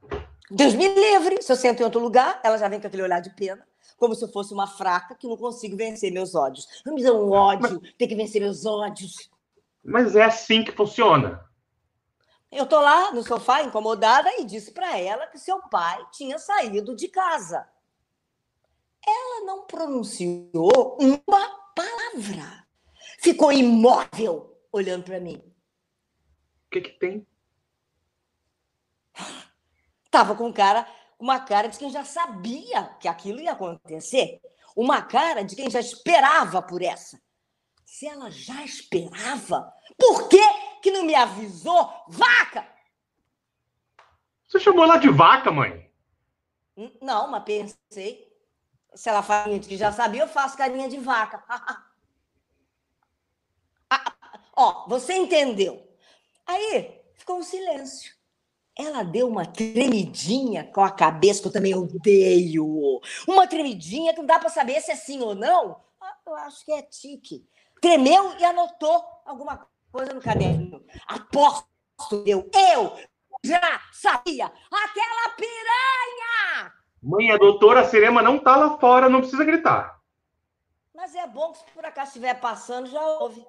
[0.51, 3.19] Deus me livre, se eu sento em outro lugar, ela já vem com aquele olhar
[3.19, 6.81] de pena, como se eu fosse uma fraca que não consigo vencer meus ódios.
[6.85, 7.93] Não me dá um ódio, Mas...
[7.97, 9.29] tem que vencer meus ódios.
[9.83, 11.47] Mas é assim que funciona.
[12.51, 16.95] Eu tô lá no sofá, incomodada, e disse para ela que seu pai tinha saído
[16.95, 17.67] de casa.
[19.05, 22.67] Ela não pronunciou uma palavra.
[23.19, 25.37] Ficou imóvel olhando para mim.
[25.37, 27.27] O que, que tem?
[30.11, 30.87] Tava com cara,
[31.19, 34.41] uma cara de quem já sabia que aquilo ia acontecer.
[34.75, 37.21] Uma cara de quem já esperava por essa.
[37.85, 40.41] Se ela já esperava, por que,
[40.81, 41.91] que não me avisou?
[42.07, 42.67] Vaca!
[44.47, 45.91] Você chamou ela de vaca, mãe?
[47.01, 48.27] Não, mas pensei.
[48.95, 51.43] Se ela faz que já sabia, eu faço carinha de vaca.
[53.89, 54.13] ah,
[54.55, 55.87] ó, você entendeu.
[56.47, 58.18] Aí ficou um silêncio.
[58.79, 63.01] Ela deu uma tremidinha com a cabeça, que eu também odeio.
[63.27, 65.81] Uma tremidinha que não dá para saber se é sim ou não.
[65.99, 67.45] Ah, eu acho que é tique.
[67.81, 70.81] Tremeu e anotou alguma coisa no caderno.
[71.05, 71.67] Aposto
[72.25, 72.97] eu, eu
[73.43, 74.45] já sabia.
[74.45, 76.73] Aquela piranha!
[77.03, 79.99] Mãe, a doutora Serema não tá lá fora, não precisa gritar.
[80.95, 83.45] Mas é bom que se por acaso estiver passando, já ouve.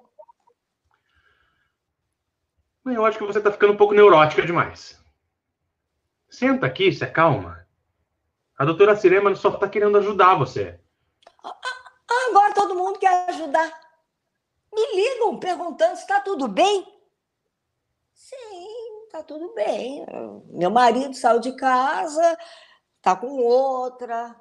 [2.83, 5.00] Mãe, eu acho que você tá ficando um pouco neurótica demais.
[6.31, 7.67] Senta aqui, se acalma.
[8.57, 10.79] A doutora Sirema só está querendo ajudar você.
[11.43, 11.57] Ah,
[12.29, 13.69] agora todo mundo quer ajudar.
[14.73, 16.87] Me ligam perguntando se está tudo bem.
[18.13, 20.05] Sim, está tudo bem.
[20.47, 22.37] Meu marido saiu de casa,
[22.95, 24.33] está com outra,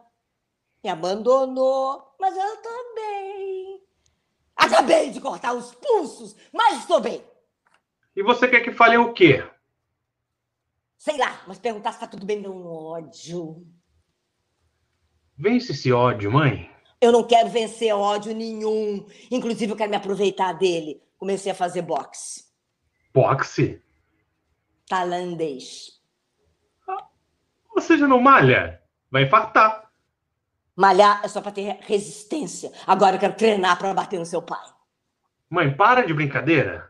[0.84, 3.82] me abandonou, mas eu estou bem.
[4.54, 7.24] Acabei de cortar os pulsos, mas estou bem.
[8.14, 9.44] E você quer que fale o quê?
[11.00, 13.66] Sei lá, mas perguntar se tá tudo bem dá um ódio.
[15.34, 16.70] Vence esse ódio, mãe.
[17.00, 19.06] Eu não quero vencer ódio nenhum.
[19.30, 21.02] Inclusive, eu quero me aproveitar dele.
[21.16, 22.44] Comecei a fazer boxe.
[23.14, 23.82] Boxe?
[24.86, 26.02] Tailandês.
[27.74, 28.82] você já não malha?
[29.10, 29.90] Vai infartar.
[30.76, 32.70] Malhar é só para ter resistência.
[32.86, 34.68] Agora eu quero treinar para bater no seu pai.
[35.48, 36.89] Mãe, para de brincadeira.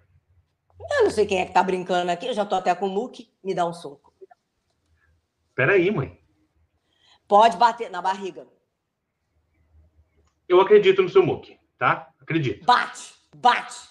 [0.90, 2.90] Eu não sei quem é que tá brincando aqui, eu já tô até com o
[2.90, 4.12] Muque, me dá um soco.
[5.54, 6.18] Peraí, mãe.
[7.28, 8.46] Pode bater na barriga.
[10.48, 12.12] Eu acredito no seu Muque, tá?
[12.20, 12.64] Acredito.
[12.64, 13.88] Bate, bate.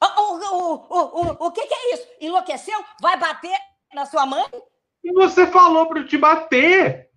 [0.00, 2.08] O, o, o, o, o que, que é isso?
[2.20, 2.84] Enlouqueceu?
[3.00, 3.56] Vai bater
[3.92, 4.46] na sua mãe?
[5.02, 7.10] E você falou para eu te bater.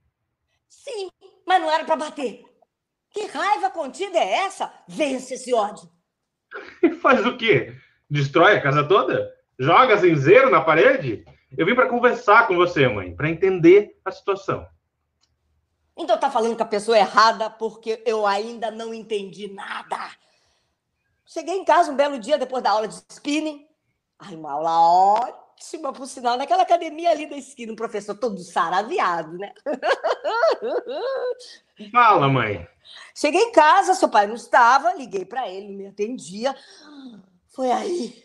[0.67, 1.11] Sim,
[1.45, 2.43] mas não era para bater.
[3.11, 4.73] Que raiva contida é essa?
[4.87, 5.89] Vence esse ódio.
[7.01, 7.75] Faz o quê?
[8.11, 9.33] Destrói a casa toda?
[9.57, 11.23] Joga cinzeiro na parede?
[11.57, 14.67] Eu vim para conversar com você, mãe, para entender a situação.
[15.95, 20.11] Então tá falando com a pessoa errada porque eu ainda não entendi nada.
[21.25, 23.65] Cheguei em casa um belo dia depois da aula de spinning.
[24.19, 29.37] Ai, uma aula ótima, por sinal, naquela academia ali da esquina, um professor todo saraviado,
[29.37, 29.53] né?
[31.93, 32.67] Fala, mãe.
[33.15, 36.53] Cheguei em casa, seu pai não estava, liguei para ele, não me atendia.
[37.51, 38.23] Foi aí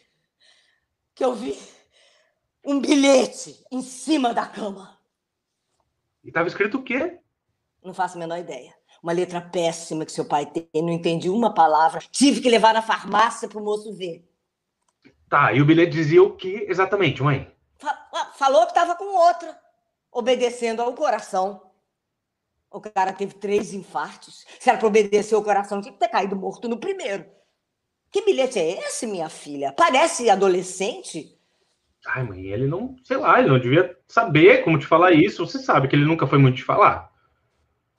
[1.14, 1.58] que eu vi
[2.64, 4.96] um bilhete em cima da cama.
[6.22, 7.18] E estava escrito o quê?
[7.82, 8.74] Não faço a menor ideia.
[9.02, 12.00] Uma letra péssima que seu pai tem, não entendi uma palavra.
[12.10, 14.24] Tive que levar na farmácia para o moço ver.
[15.28, 17.52] Tá, e o bilhete dizia o que exatamente, mãe?
[18.34, 19.58] Falou que estava com outra,
[20.12, 21.62] obedecendo ao coração.
[22.70, 24.44] O cara teve três infartos.
[24.60, 27.35] Se era para obedecer ao coração, tinha que ter caído morto no primeiro.
[28.10, 29.72] Que bilhete é esse, minha filha?
[29.72, 31.36] Parece adolescente.
[32.06, 35.44] Ai, mãe, ele não, sei lá, ele não devia saber como te falar isso.
[35.44, 37.12] Você sabe que ele nunca foi muito te falar.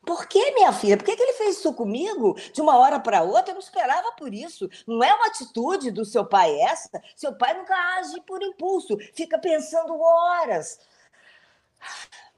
[0.08, 0.96] Por que, minha filha?
[0.96, 3.52] Por que, que ele fez isso comigo de uma hora para outra?
[3.52, 4.70] Eu não esperava por isso.
[4.88, 7.02] Não é uma atitude do seu pai essa?
[7.14, 10.80] Seu pai nunca age por impulso, fica pensando horas.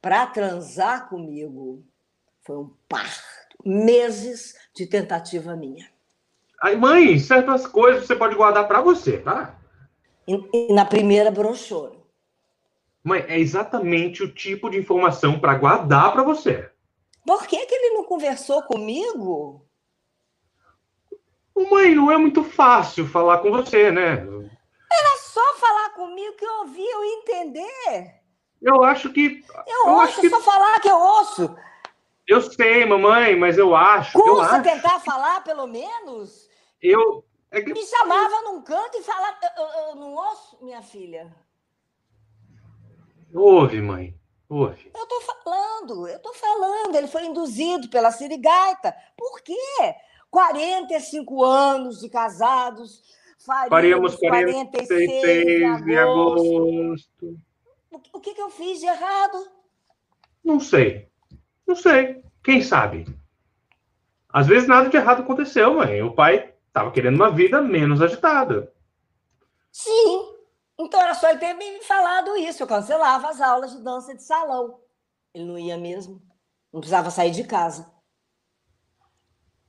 [0.02, 1.84] Para transar comigo
[2.42, 5.88] foi um parto, meses de tentativa minha.
[6.62, 9.56] Aí, mãe, certas coisas você pode guardar para você, tá?
[10.28, 11.98] E, na primeira brochura.
[13.04, 16.70] Mãe, é exatamente o tipo de informação para guardar para você.
[17.26, 19.66] Por que, que ele não conversou comigo?
[21.72, 24.14] Mãe, não é muito fácil falar com você, né?
[24.92, 28.16] Era só falar comigo que eu ouvi, eu entender.
[28.62, 29.44] Eu acho que.
[29.68, 30.30] Eu, eu ouço, que...
[30.30, 31.56] só falar que eu ouço.
[32.28, 34.14] Eu sei, mamãe, mas eu acho.
[34.14, 34.64] Custa eu acho.
[34.64, 36.49] tentar falar, pelo menos?
[36.82, 37.26] Eu.
[37.52, 37.74] É que...
[37.74, 39.38] Me chamava num canto e falava.
[39.58, 41.34] Eu, eu, eu não ouço, minha filha.
[43.34, 44.16] Ouve, mãe.
[44.48, 44.92] Ouve.
[44.96, 46.96] Eu tô falando, eu tô falando.
[46.96, 48.96] Ele foi induzido pela sirigaita.
[49.16, 49.96] Por quê?
[50.32, 53.04] 45 anos de casados,
[53.70, 57.40] Faríamos, 46, 46 de agosto.
[58.14, 59.48] O que, que eu fiz de errado?
[60.44, 61.08] Não sei.
[61.66, 62.22] Não sei.
[62.44, 63.06] Quem sabe?
[64.32, 66.02] Às vezes nada de errado aconteceu, mãe.
[66.04, 68.74] O pai estava querendo uma vida menos agitada.
[69.72, 70.34] Sim.
[70.80, 72.64] Então era só ele ter me falado isso.
[72.64, 74.80] Eu cancelava as aulas de dança de salão.
[75.34, 76.22] Ele não ia mesmo.
[76.72, 77.92] Não precisava sair de casa.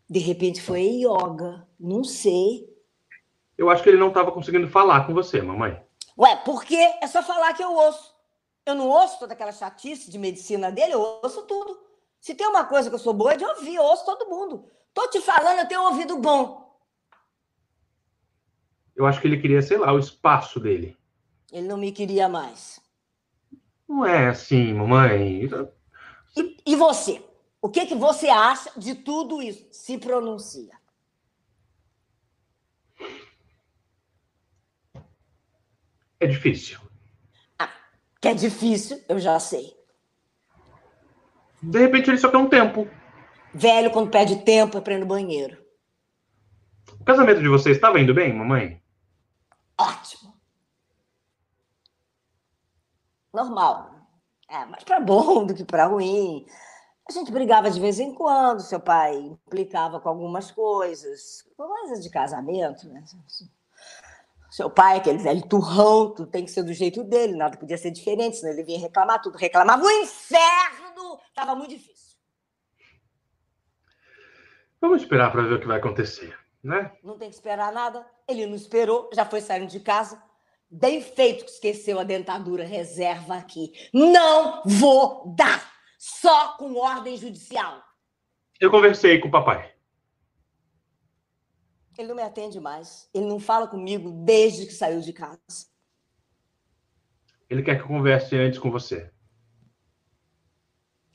[0.09, 1.67] De repente foi yoga.
[1.79, 2.69] Não sei.
[3.59, 5.83] Eu acho que ele não estava conseguindo falar com você, mamãe.
[6.19, 6.95] Ué, por quê?
[7.03, 8.15] É só falar que eu ouço.
[8.65, 11.79] Eu não ouço toda aquela chatice de medicina dele, eu ouço tudo.
[12.21, 14.71] Se tem uma coisa que eu sou boa é de ouvir, eu ouço todo mundo.
[14.93, 16.70] Tô te falando, eu tenho um ouvido bom.
[19.01, 20.95] Eu acho que ele queria, sei lá, o espaço dele.
[21.51, 22.79] Ele não me queria mais.
[23.89, 25.49] Não é assim, mamãe.
[26.37, 27.25] E, e você?
[27.63, 29.67] O que, que você acha de tudo isso?
[29.73, 30.79] Se pronuncia.
[36.21, 36.79] É difícil.
[37.59, 37.73] Ah,
[38.21, 39.75] que é difícil, eu já sei.
[41.63, 42.87] De repente ele só quer um tempo.
[43.55, 45.57] Velho, quando perde tempo, é pra ir no banheiro.
[47.01, 48.79] O casamento de vocês estava indo bem, mamãe?
[49.81, 50.35] Ótimo.
[53.33, 53.91] Normal.
[54.49, 56.45] É, mais para bom do que para ruim.
[57.09, 62.11] A gente brigava de vez em quando, seu pai implicava com algumas coisas, coisas de
[62.11, 63.03] casamento, né?
[64.51, 67.91] Seu pai, aquele velho turrão, tudo tem que ser do jeito dele, nada podia ser
[67.91, 69.39] diferente, senão ele vinha reclamar tudo.
[69.39, 71.19] Reclamava o inferno!
[71.35, 72.17] Tava muito difícil.
[74.81, 76.93] Vamos esperar para ver o que vai acontecer, né?
[77.03, 78.07] Não tem que esperar nada.
[78.29, 80.23] Ele não esperou, já foi saindo de casa.
[80.71, 83.73] Bem feito que esqueceu a dentadura reserva aqui.
[83.93, 85.71] Não vou dar!
[85.99, 87.83] Só com ordem judicial.
[88.59, 89.75] Eu conversei com o papai.
[91.99, 93.11] Ele não me atende mais.
[93.13, 95.69] Ele não fala comigo desde que saiu de casa.
[97.49, 99.13] Ele quer que eu converse antes com você.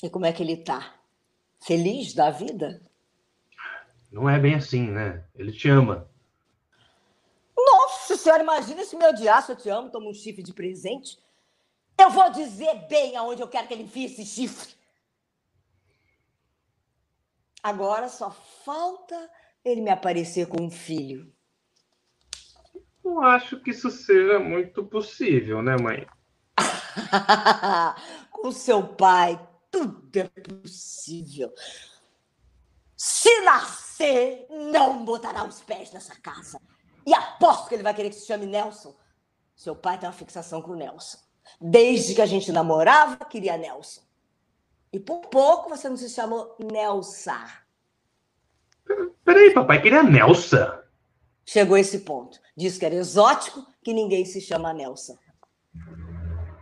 [0.04, 0.94] E como é que ele tá?
[1.66, 2.86] Feliz da vida?
[4.16, 5.26] Não é bem assim, né?
[5.36, 6.10] Ele te ama.
[7.54, 11.20] Nossa senhora, imagina se meu diacho eu te amo, toma um chifre de presente.
[11.98, 14.74] Eu vou dizer bem aonde eu quero que ele enfie esse chifre.
[17.62, 19.30] Agora só falta
[19.66, 21.30] ele me aparecer com um filho?
[23.04, 26.08] Não acho que isso seja muito possível, né, mãe?
[28.32, 29.38] com seu pai,
[29.70, 31.54] tudo é possível.
[32.96, 33.85] Se nascer,
[34.50, 36.60] não botará os pés nessa casa.
[37.06, 38.96] E aposto que ele vai querer que se chame Nelson.
[39.56, 41.18] Seu pai tem uma fixação com o Nelson.
[41.62, 44.02] Desde que a gente namorava, queria Nelson.
[44.92, 47.38] E por pouco você não se chamou Nelsa.
[49.24, 50.84] Peraí, papai, queria Nelsa.
[51.46, 52.40] Chegou esse ponto.
[52.58, 55.18] Diz que era exótico, que ninguém se chama Nelsa.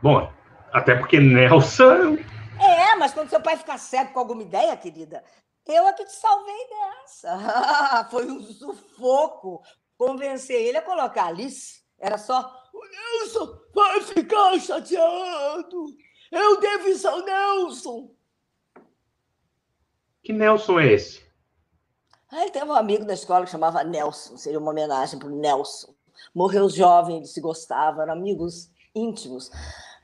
[0.02, 0.30] Bom,
[0.72, 2.18] até porque Nelsa.
[2.60, 5.24] É, mas quando seu pai ficar cego com alguma ideia, querida,
[5.66, 8.08] eu é que te salvei dessa.
[8.12, 9.62] Foi um sufoco
[9.98, 11.82] convencer ele a colocar Alice.
[11.98, 12.62] Era só.
[12.74, 15.86] O Nelson vai ficar chateado.
[16.32, 18.12] Eu devo isso ao Nelson.
[20.24, 21.24] Que Nelson é esse?
[22.32, 25.94] Ele teve um amigo da escola que chamava Nelson, seria uma homenagem para o Nelson.
[26.34, 29.52] Morreu jovem, eles se gostavam, eram amigos íntimos.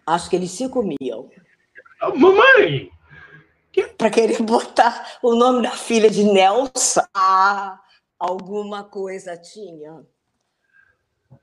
[0.05, 1.30] Acho que eles se comiam.
[2.16, 2.91] Mamãe!
[3.72, 3.88] Que...
[3.88, 7.01] Para querer botar o nome da filha de Nelson.
[7.13, 7.80] Ah,
[8.17, 10.05] alguma coisa tinha.
[11.30, 11.38] O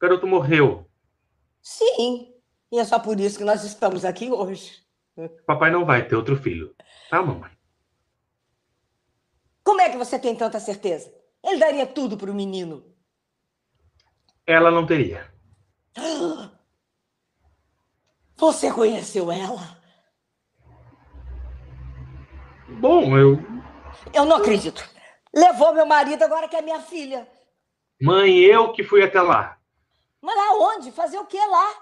[0.00, 0.86] garoto morreu.
[1.62, 2.34] Sim,
[2.72, 4.80] e é só por isso que nós estamos aqui hoje.
[5.46, 6.74] Papai não vai ter outro filho,
[7.10, 7.50] tá, mamãe?
[9.62, 11.12] Como é que você tem tanta certeza?
[11.44, 12.84] Ele daria tudo para o menino.
[14.46, 15.32] Ela não teria.
[18.36, 19.79] Você conheceu ela?
[22.80, 23.38] Bom, eu.
[24.12, 24.82] Eu não acredito.
[25.34, 27.28] Levou meu marido, agora que é minha filha.
[28.00, 29.58] Mãe, eu que fui até lá.
[30.20, 30.90] Mas lá onde?
[30.90, 31.74] Fazer o que lá?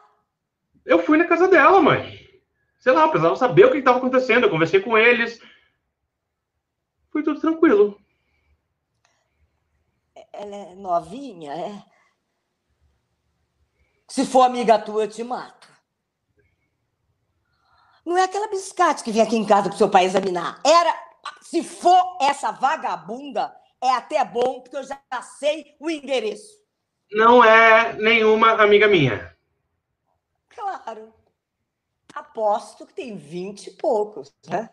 [0.85, 2.19] Eu fui na casa dela, mãe.
[2.81, 4.45] Sei lá, eu precisava saber o que estava acontecendo.
[4.45, 5.41] Eu conversei com eles
[7.19, 8.01] foi tudo tranquilo.
[10.33, 11.85] Ela é novinha, é?
[14.09, 15.69] Se for amiga tua, eu te mato.
[18.09, 20.63] Não é aquela biscate que vem aqui em casa pro seu pai examinar.
[20.65, 21.09] Era.
[21.43, 24.99] Se for essa vagabunda, é até bom, porque eu já
[25.39, 26.57] sei o endereço.
[27.13, 29.37] Não é nenhuma amiga minha.
[30.49, 31.13] Claro.
[32.15, 34.71] Aposto que tem vinte e poucos, né?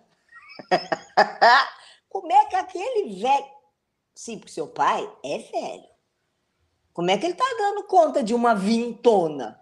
[2.08, 3.46] Como é que aquele velho.
[4.16, 5.90] Sim, porque seu pai é velho.
[6.94, 9.60] Como é que ele está dando conta de uma vintona?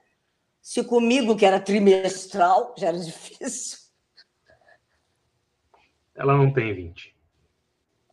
[0.64, 3.80] Se comigo, que era trimestral, já era difícil.
[6.16, 7.14] Ela não tem 20.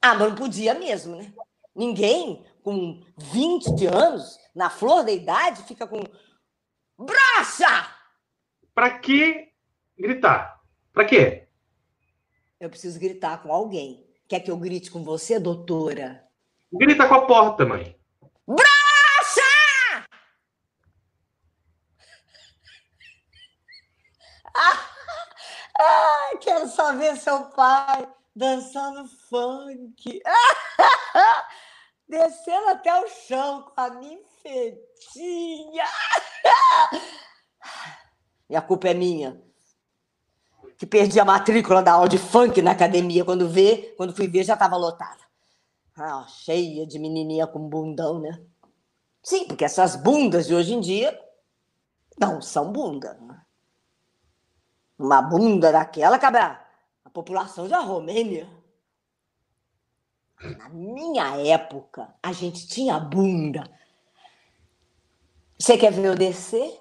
[0.03, 1.33] Ah, mas não podia mesmo, né?
[1.73, 6.03] Ninguém com 20 anos, na flor da idade, fica com.
[6.99, 7.89] Brocha!
[8.75, 9.53] Pra que
[9.97, 10.61] gritar?
[10.93, 11.47] Pra quê?
[12.59, 14.05] Eu preciso gritar com alguém.
[14.27, 16.27] Quer que eu grite com você, doutora?
[16.73, 17.97] Grita com a porta, mãe.
[18.45, 18.80] Brocha!
[26.41, 30.21] Quero só ver seu pai dançando funk.
[32.09, 35.85] Descendo até o chão com a minha infetinha.
[38.49, 39.41] E a culpa é minha.
[40.77, 43.25] Que perdi a matrícula da aula de funk na academia.
[43.25, 45.21] Quando vê, quando fui ver, já estava lotada.
[45.97, 48.43] Ah, cheia de menininha com bundão, né?
[49.23, 51.17] Sim, porque essas bundas de hoje em dia
[52.19, 53.15] não são bunda.
[53.21, 53.41] Né?
[55.01, 56.63] Uma bunda daquela cabe a,
[57.07, 58.47] a população da Romênia.
[60.59, 63.65] Na minha época, a gente tinha bunda.
[65.59, 66.79] Você quer ver eu descer?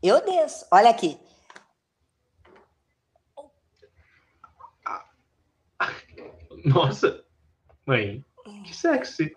[0.00, 0.68] Eu desço.
[0.70, 1.18] Olha aqui.
[6.64, 7.24] Nossa,
[7.84, 8.24] mãe,
[8.64, 9.34] que sexy.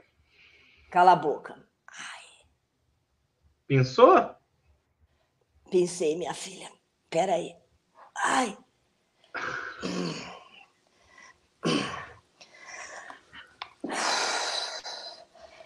[0.92, 1.56] Cala a boca.
[1.88, 2.24] Ai.
[3.66, 4.36] Pensou?
[5.72, 6.77] Pensei, minha filha.
[7.10, 7.56] Peraí.
[8.16, 8.58] Ai.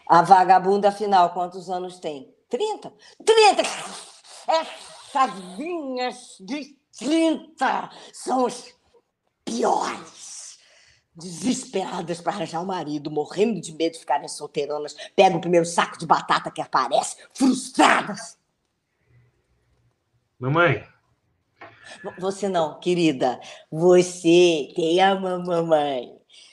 [0.08, 2.36] A vagabunda, afinal, quantos anos tem?
[2.50, 2.94] 30?
[3.26, 3.62] 30!
[4.48, 8.76] Essas vinhas de 30 são os
[9.46, 10.60] piores.
[11.16, 15.98] Desesperadas para arranjar um marido, morrendo de medo de ficarem solteironas, pegam o primeiro saco
[15.98, 18.38] de batata que aparece, frustradas.
[20.40, 20.86] Mamãe.
[22.20, 23.40] Você não, querida.
[23.72, 26.12] Você tem a mamãe.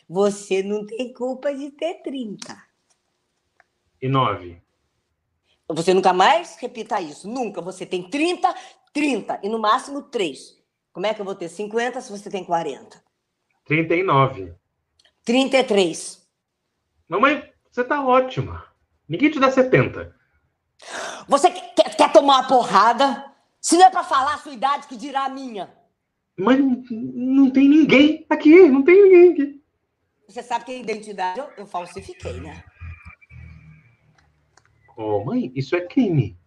[0.08, 2.68] Você não tem culpa de ter 30
[4.00, 4.62] e 9.
[5.68, 7.28] Você nunca mais repita isso.
[7.28, 7.60] Nunca.
[7.60, 8.54] Você tem 30,
[8.92, 10.56] 30 e no máximo 3.
[10.92, 13.02] Como é que eu vou ter 50 se você tem 40?
[13.66, 14.54] 39.
[15.24, 16.26] 33.
[17.08, 18.64] Mamãe, você tá ótima.
[19.08, 20.14] Ninguém te dá 70.
[21.28, 23.24] Você quer, quer tomar uma porrada?
[23.60, 25.70] Se não é para falar a sua idade, que dirá a minha?
[26.38, 26.58] Mas
[26.90, 29.62] não tem ninguém aqui, não tem ninguém aqui.
[30.28, 32.62] Você sabe que a identidade eu, eu falsifiquei, né?
[34.96, 36.38] Oh, mãe, isso é crime.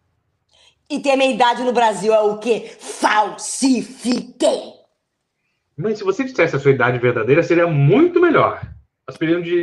[0.89, 2.75] E ter minha idade no Brasil é o quê?
[2.79, 4.73] Falsifiquei!
[5.77, 8.61] Mãe, se você dissesse a sua idade verdadeira, seria muito melhor.
[9.07, 9.17] As,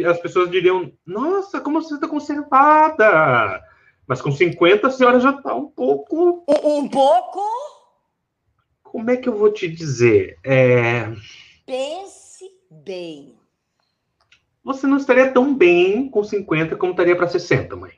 [0.07, 3.63] as pessoas diriam, nossa, como você está conservada!
[4.09, 6.43] Mas com 50 a senhora já está um pouco.
[6.49, 7.41] Um, um, pouco?
[8.83, 10.39] Como é que eu vou te dizer?
[10.43, 11.13] É...
[11.67, 13.37] Pense bem.
[14.65, 17.93] Você não estaria tão bem com 50 como estaria para 60, mãe.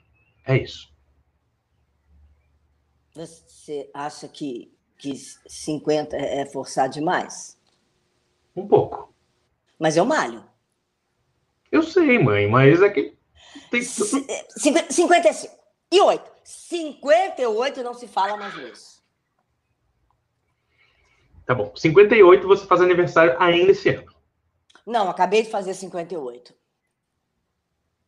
[0.45, 0.93] É isso.
[3.15, 7.57] Você acha que, que 50 é forçar demais?
[8.57, 9.15] Um pouco.
[9.79, 10.45] Mas eu malho.
[11.71, 13.17] Eu sei, mãe, mas é que.
[13.71, 13.81] Tem...
[13.83, 15.13] 55
[15.91, 16.31] e 8.
[16.45, 19.01] 58 não se fala mais nisso.
[21.45, 21.73] Tá bom.
[21.75, 24.13] 58 você faz aniversário ainda esse ano.
[24.87, 26.55] Não, acabei de fazer 58.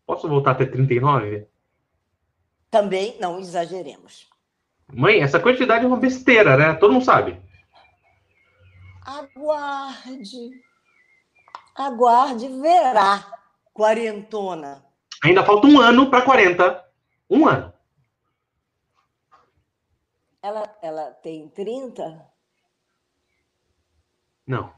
[0.06, 1.46] Posso voltar até 39?
[2.70, 4.28] Também não exageremos.
[4.92, 6.74] Mãe, essa quantidade é uma besteira, né?
[6.74, 7.40] Todo mundo sabe.
[9.04, 10.50] Aguarde.
[11.74, 13.26] Aguarde, verá,
[13.72, 14.84] quarentona.
[15.24, 16.84] Ainda falta um ano para 40.
[17.30, 17.71] Um ano.
[20.42, 22.28] Ela, ela tem 30?
[24.44, 24.74] Não.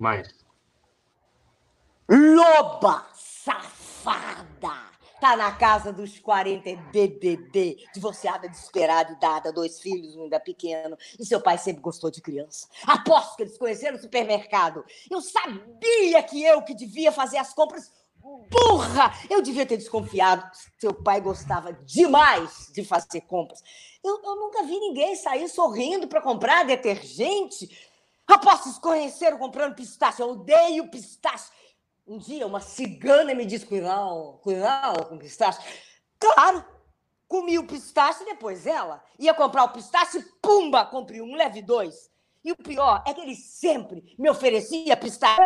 [0.00, 0.28] Mais.
[2.08, 4.86] Loba safada!
[5.20, 10.96] Tá na casa dos 40 é BBB, divorciada, desesperada dada, dois filhos, um ainda pequeno.
[11.18, 12.68] E seu pai sempre gostou de criança.
[12.86, 14.84] Aposto que eles conheceram no supermercado.
[15.10, 17.90] Eu sabia que eu que devia fazer as compras.
[18.50, 19.12] Burra!
[19.30, 20.44] Eu devia ter desconfiado.
[20.78, 23.62] Seu pai gostava demais de fazer compras.
[24.02, 27.68] Eu, eu nunca vi ninguém sair sorrindo para comprar detergente.
[28.26, 30.20] Aposto que conheceram comprando pistache.
[30.20, 31.50] Eu odeio pistache.
[32.06, 35.60] Um dia uma cigana me disse, cuidado, cuidado com pistache.
[36.18, 36.64] Claro,
[37.28, 42.10] comi o pistache e depois ela ia comprar o pistache, pumba, comprei um, leve dois.
[42.44, 45.42] E o pior é que ele sempre me oferecia pistache.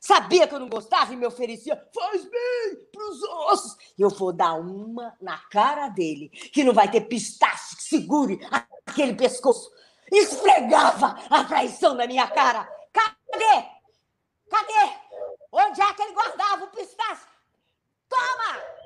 [0.00, 3.76] Sabia que eu não gostava e me oferecia, faz bem pros ossos.
[3.98, 8.40] Eu vou dar uma na cara dele, que não vai ter pistache que segure
[8.86, 9.70] aquele pescoço.
[10.10, 12.68] Esfregava a traição na minha cara.
[12.92, 13.66] Cadê?
[14.48, 14.96] Cadê?
[15.52, 17.26] Onde é que ele guardava o pistache?
[18.08, 18.78] Toma!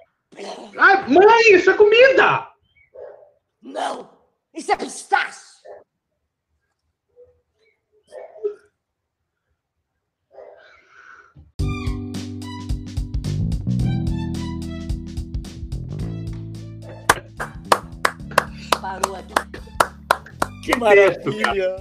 [1.09, 2.51] Mãe, isso é comida!
[3.61, 4.11] Não,
[4.53, 5.53] isso é pistache.
[18.83, 19.33] Parou aqui.
[20.65, 21.77] Que maravilha!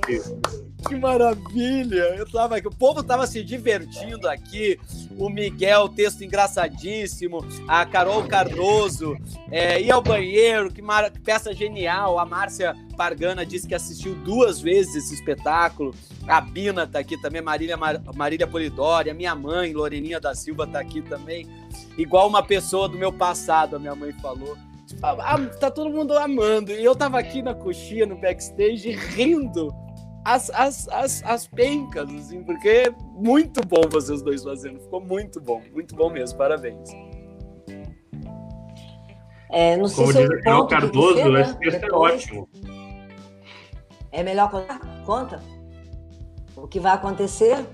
[0.87, 2.15] Que maravilha!
[2.15, 4.79] Eu tava aqui, o povo tava se divertindo aqui.
[5.17, 7.43] O Miguel, texto engraçadíssimo.
[7.67, 9.17] A Carol Cardoso,
[9.49, 11.09] é, ir ao banheiro, que, mar...
[11.09, 12.19] que peça genial.
[12.19, 15.95] A Márcia Pargana disse que assistiu duas vezes esse espetáculo.
[16.27, 17.99] A Bina tá aqui também, Marília, Mar...
[18.15, 21.47] Marília Polidori, a minha mãe, Loreninha da Silva, tá aqui também.
[21.97, 24.55] Igual uma pessoa do meu passado, a minha mãe falou.
[25.01, 26.71] Ah, tá todo mundo amando.
[26.71, 29.73] E eu tava aqui na coxinha, no backstage, rindo
[30.23, 34.79] as, as, as, as pencas, assim, porque é muito bom vocês dois fazendo.
[34.79, 36.37] Ficou muito bom, muito bom mesmo.
[36.37, 36.89] Parabéns.
[39.51, 41.41] É, não sei Como se diz o Cardoso, ser, né?
[41.41, 42.49] esse texto é ótimo.
[44.11, 44.79] É melhor contar?
[45.05, 45.43] Conta.
[46.55, 47.65] O que vai acontecer?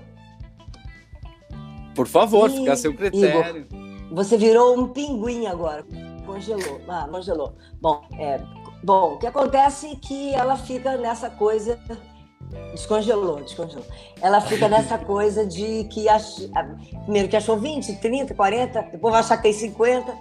[1.94, 2.56] Por favor, e...
[2.56, 3.66] fica a seu critério.
[3.70, 5.84] Igor, você virou um pinguim agora
[6.28, 6.80] congelou.
[6.86, 7.56] Ah, congelou.
[7.80, 8.38] Bom, é,
[8.84, 11.80] bom, o que acontece é que ela fica nessa coisa.
[12.72, 13.84] Descongelou, descongelou.
[14.20, 16.38] Ela fica nessa coisa de que ach...
[17.04, 20.16] primeiro que achou 20, 30, 40, depois vai achar que tem 50.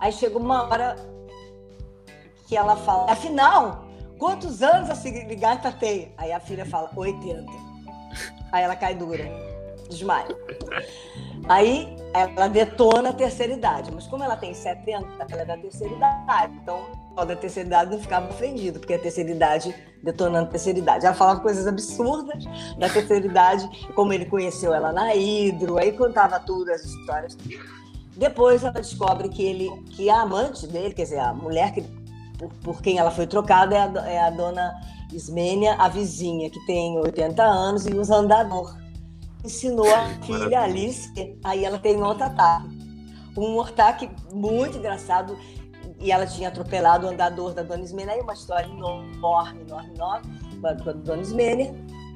[0.00, 0.96] Aí chega uma hora
[2.46, 3.84] que ela fala, afinal,
[4.18, 6.12] quantos anos a cigarra tem?
[6.16, 7.44] Aí a filha fala, 80.
[8.50, 9.24] Aí ela cai dura,
[9.88, 10.36] desmaia.
[11.48, 15.94] Aí ela detona a terceira idade, mas como ela tem 70, ela é da terceira
[15.94, 16.80] idade, então
[17.16, 21.06] o da terceira idade não ficava ofendido, porque a terceira idade detonando a terceira idade.
[21.06, 22.44] Ela falava coisas absurdas
[22.78, 27.36] da terceira idade, como ele conheceu ela na Hidro, aí contava tudo, as histórias.
[28.16, 31.82] Depois ela descobre que ele, que a amante dele, quer dizer, a mulher que,
[32.38, 34.72] por, por quem ela foi trocada é a, é a dona
[35.12, 38.76] Ismênia, a vizinha, que tem 80 anos e usa andador
[39.44, 41.12] ensinou a filha Alice,
[41.44, 42.78] aí ela tem um outro ataque.
[43.36, 45.38] Um ataque muito engraçado,
[46.00, 50.40] e ela tinha atropelado o andador da Dona Ismênia, aí uma história enorme, enorme, enorme,
[50.60, 51.74] com a Dona Ismênia,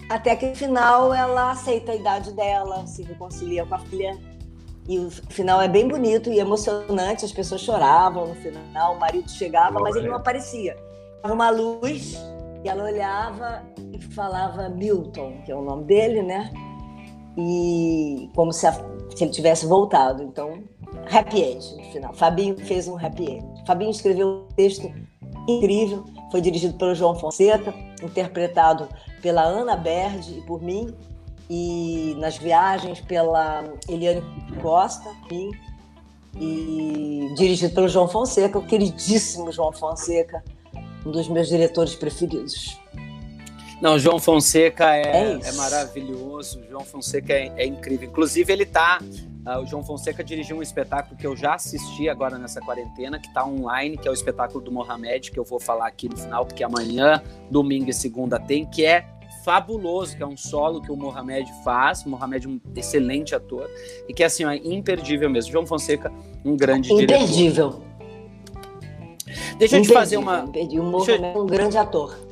[0.09, 4.19] até que no final ela aceita a idade dela, se reconcilia com a filha,
[4.89, 9.31] e o final é bem bonito e emocionante, as pessoas choravam no final, o marido
[9.31, 10.77] chegava, mas ele não aparecia.
[11.23, 12.17] Tava uma luz,
[12.65, 13.63] e ela olhava
[13.93, 16.51] e falava Milton, que é o nome dele, né?
[17.37, 20.23] E como se, a, se ele tivesse voltado.
[20.23, 20.63] Então,
[21.11, 22.15] happy end no final.
[22.15, 23.67] Fabinho fez um happy end.
[23.67, 24.93] Fabinho escreveu um texto
[25.49, 28.89] incrível, foi dirigido pelo João Fonseca, interpretado
[29.21, 30.95] pela Ana Berge e por mim,
[31.49, 34.23] e nas viagens pela Eliane
[34.61, 35.51] Costa, mim,
[36.41, 40.43] e dirigido pelo João Fonseca, o queridíssimo João Fonseca,
[41.05, 42.81] um dos meus diretores preferidos.
[43.83, 46.63] Não, João Fonseca é, é, é maravilhoso.
[46.71, 48.09] João Fonseca é, é, incrível.
[48.09, 49.01] Inclusive, ele tá.
[49.45, 53.27] Uh, o João Fonseca dirigiu um espetáculo que eu já assisti agora nessa quarentena, que
[53.27, 56.47] está online, que é o espetáculo do Mohamed, que eu vou falar aqui no final,
[56.47, 57.21] porque amanhã,
[57.51, 59.05] domingo e segunda tem, que é
[59.45, 62.07] fabuloso, que é um solo que o Mohamed faz.
[62.07, 63.69] O Mohamed é um excelente ator
[64.09, 65.51] e que é assim, é imperdível mesmo.
[65.51, 66.13] João Fonseca,
[66.45, 67.71] um grande imperdível.
[67.71, 67.93] diretor.
[69.59, 70.45] Deixa eu te fazer uma.
[70.45, 70.85] Imperdível.
[70.85, 72.32] O Mohamed é um grande ator.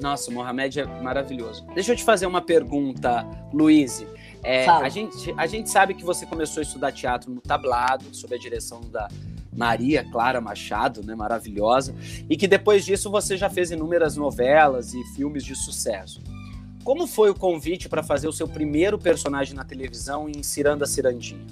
[0.00, 1.64] Nossa, o Mohamed é maravilhoso.
[1.74, 4.04] Deixa eu te fazer uma pergunta, Luiz.
[4.42, 8.34] É, a, gente, a gente sabe que você começou a estudar teatro no tablado, sob
[8.34, 9.08] a direção da
[9.52, 11.94] Maria Clara Machado, né, maravilhosa,
[12.28, 16.22] e que depois disso você já fez inúmeras novelas e filmes de sucesso.
[16.82, 21.44] Como foi o convite para fazer o seu primeiro personagem na televisão em Ciranda Cirandinha?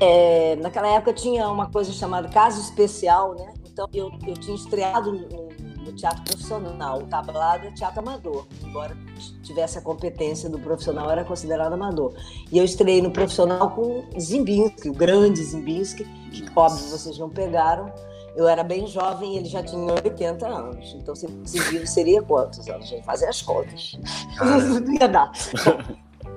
[0.00, 3.53] É, naquela época tinha uma coisa chamada caso especial, né?
[3.74, 5.48] Então, eu, eu tinha estreado no,
[5.84, 7.00] no teatro profissional.
[7.00, 8.96] O tablado é teatro amador, embora
[9.42, 12.14] tivesse a competência do profissional, era considerado amador.
[12.52, 17.92] E eu estreiei no profissional com Zimbinski, o grande Zimbinski, que, óbvio, vocês não pegaram.
[18.36, 20.94] Eu era bem jovem e ele já tinha 80 anos.
[20.94, 22.94] Então, se vivo seria quantos anos?
[23.04, 23.98] Fazia as contas.
[24.38, 25.32] não ia dar.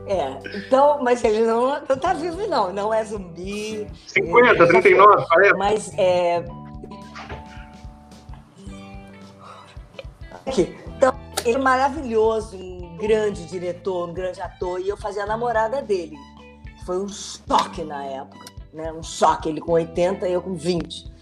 [0.07, 2.73] É, então, mas ele não, não tá vivo, não.
[2.73, 3.87] Não é zumbi.
[4.07, 5.57] 50, 39, 40.
[5.57, 6.43] Mas é,
[10.95, 11.13] Então,
[11.45, 16.17] ele é maravilhoso, um grande diretor, um grande ator, e eu fazia a namorada dele.
[16.85, 18.91] Foi um choque na época, né?
[18.93, 21.17] Um choque, ele com 80 e eu com 20.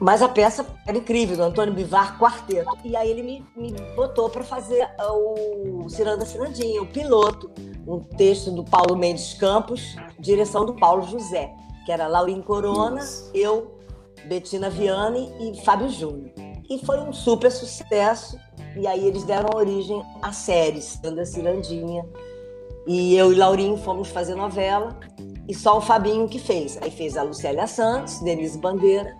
[0.00, 2.70] Mas a peça era incrível, do Antônio Bivar, quarteto.
[2.82, 7.50] E aí ele me, me botou para fazer o Ciranda Cirandinha, o piloto,
[7.86, 11.52] um texto do Paulo Mendes Campos, direção do Paulo José,
[11.84, 13.78] que era Laurinho Corona, eu,
[14.24, 16.32] Betina Viane e Fábio Júnior.
[16.70, 18.38] E foi um super sucesso.
[18.76, 22.06] E aí eles deram origem à série Ciranda Cirandinha.
[22.86, 24.98] E eu e Laurinho fomos fazer novela.
[25.48, 26.78] E só o Fabinho que fez.
[26.80, 29.14] Aí fez a Lucélia Santos, Denise Bandeira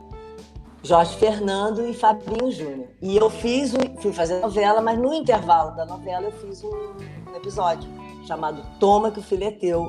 [0.83, 2.89] Jorge Fernando e Fabinho Júnior.
[3.03, 6.71] E eu fiz, fui fazer novela, mas no intervalo da novela eu fiz um,
[7.37, 7.89] episódio
[8.27, 9.87] chamado Toma que o filho é teu,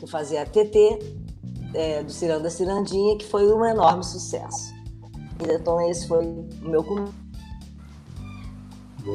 [0.00, 0.98] que fazia a TT
[1.74, 4.72] é, do Ciranda Cirandinha, que foi um enorme sucesso.
[5.50, 7.22] Então esse foi o meu começo.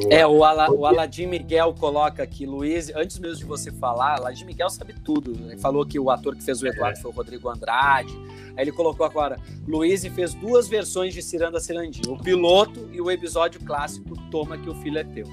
[0.09, 4.43] É, o, Ala, o Aladim Miguel coloca aqui, Luiz, antes mesmo de você falar, Aladim
[4.43, 5.31] Miguel sabe tudo.
[5.31, 7.01] Ele falou que o ator que fez o Eduardo é.
[7.01, 8.13] foi o Rodrigo Andrade.
[8.57, 13.09] Aí ele colocou agora, Luiz fez duas versões de Ciranda Cirandinha, o piloto e o
[13.09, 15.27] episódio clássico Toma que o filho é teu.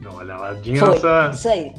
[0.00, 1.30] Não, olha, Aladim é nossa...
[1.34, 1.72] Isso aí.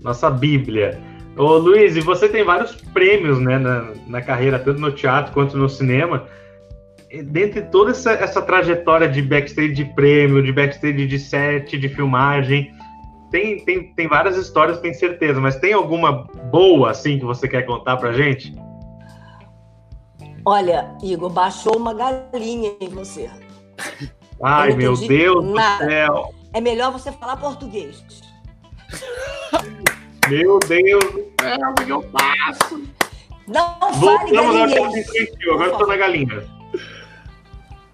[0.00, 0.98] Nossa bíblia.
[1.36, 5.56] Ô Luiz, e você tem vários prêmios né, na, na carreira, tanto no teatro quanto
[5.56, 6.26] no cinema
[7.22, 12.72] dentre toda essa, essa trajetória de backstage de prêmio, de backstage de set, de filmagem,
[13.30, 17.62] tem, tem, tem várias histórias, tenho certeza, mas tem alguma boa, assim, que você quer
[17.62, 18.54] contar pra gente?
[20.44, 23.28] Olha, Igor, baixou uma galinha em você.
[24.42, 25.84] Ai, meu Deus nada.
[25.84, 26.34] do céu.
[26.52, 28.04] É melhor você falar português.
[30.28, 32.82] Meu Deus do céu, o que eu faço?
[33.46, 34.80] Não fale galinha.
[35.52, 36.44] Agora eu tô na galinha.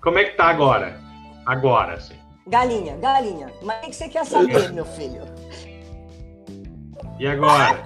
[0.00, 0.98] Como é que tá agora?
[1.44, 2.16] Agora, sim.
[2.46, 3.52] Galinha, galinha.
[3.62, 5.22] Mas o que você quer saber, meu filho?
[7.18, 7.82] E agora?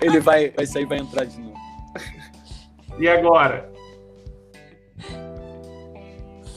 [0.00, 1.56] Ele vai, vai sair vai entrar de novo.
[2.98, 3.70] E agora?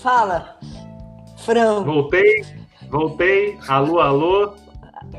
[0.02, 0.58] Fala,
[1.38, 1.86] frango.
[1.86, 2.44] Voltei,
[2.90, 3.58] voltei.
[3.68, 4.56] Alô, alô.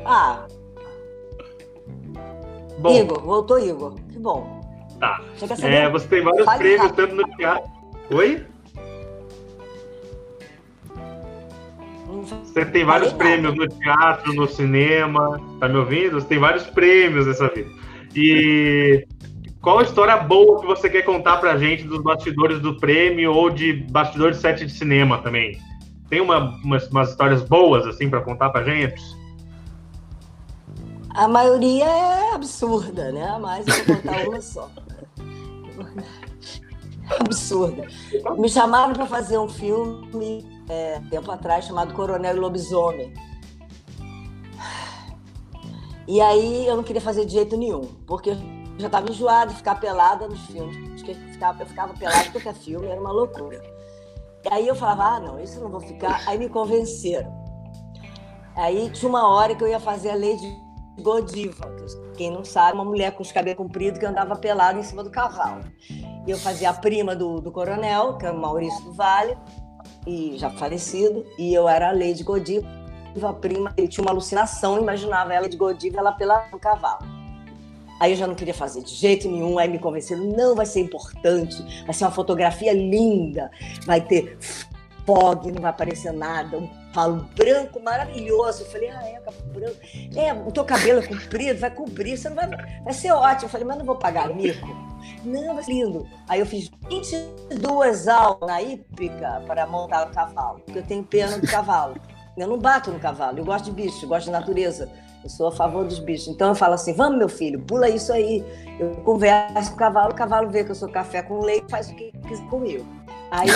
[0.05, 0.45] Ah.
[2.83, 2.99] Bom.
[2.99, 3.95] Igor, voltou Igor.
[4.11, 4.61] Que bom.
[4.99, 5.21] Tá.
[5.37, 6.95] Você, é, você tem vários Fale prêmios, rápido.
[6.95, 7.71] tanto no teatro.
[8.11, 8.45] Oi?
[12.43, 16.19] Você tem vários prêmios no teatro, no cinema, tá me ouvindo?
[16.19, 17.69] Você tem vários prêmios nessa vida.
[18.13, 19.07] E
[19.61, 23.49] qual a história boa que você quer contar pra gente dos bastidores do prêmio ou
[23.49, 25.57] de bastidores de set de cinema também?
[26.09, 29.01] Tem uma, umas, umas histórias boas, assim, para contar pra gente?
[31.13, 33.37] A maioria é absurda, né?
[33.39, 34.69] Mas eu vou contar uma só.
[37.19, 37.87] absurda.
[38.37, 43.13] Me chamaram para fazer um filme é, tempo atrás chamado Coronel Lobisomem.
[46.07, 48.37] E aí eu não queria fazer de jeito nenhum, porque eu
[48.77, 50.75] já estava enjoada de ficar pelada nos filmes.
[51.07, 53.61] Eu ficava, eu ficava pelada porque é filme, era uma loucura.
[54.43, 56.21] E aí eu falava, ah, não, isso eu não vou ficar.
[56.27, 57.31] Aí me convenceram.
[58.55, 60.62] Aí tinha uma hora que eu ia fazer a de
[60.99, 61.75] Godiva,
[62.15, 65.09] quem não sabe, uma mulher com os cabelos compridos que andava pelada em cima do
[65.09, 65.63] cavalo.
[65.89, 69.35] E eu fazia a prima do, do coronel, que é o Maurício do Vale,
[70.05, 72.67] e já falecido, e eu era a Lady Godiva,
[73.21, 77.05] a prima, ele tinha uma alucinação, imaginava ela de Godiva, ela pela no cavalo.
[77.99, 80.81] Aí eu já não queria fazer de jeito nenhum, aí me convenceram, não, vai ser
[80.81, 83.49] importante, vai ser uma fotografia linda,
[83.85, 84.37] vai ter
[85.05, 88.63] fog, não vai aparecer nada, um palo branco maravilhoso.
[88.63, 89.77] Eu falei, ah, é, branco.
[90.15, 92.49] É, o teu cabelo é comprido, vai cobrir, você não vai,
[92.83, 93.45] vai ser ótimo.
[93.45, 94.67] Eu falei, mas não vou pagar mico.
[95.23, 96.07] Não, ser lindo.
[96.27, 101.37] Aí eu fiz 22 aulas na hípica para montar o cavalo, porque eu tenho pena
[101.37, 101.95] do cavalo.
[102.37, 104.89] Eu não bato no cavalo, eu gosto de bicho, eu gosto de natureza.
[105.23, 106.27] Eu sou a favor dos bichos.
[106.27, 108.43] Então eu falo assim: vamos, meu filho, pula isso aí.
[108.79, 111.89] Eu converso com o cavalo, o cavalo vê que eu sou café com leite, faz
[111.89, 112.85] o que quiser comigo.
[113.31, 113.47] Aí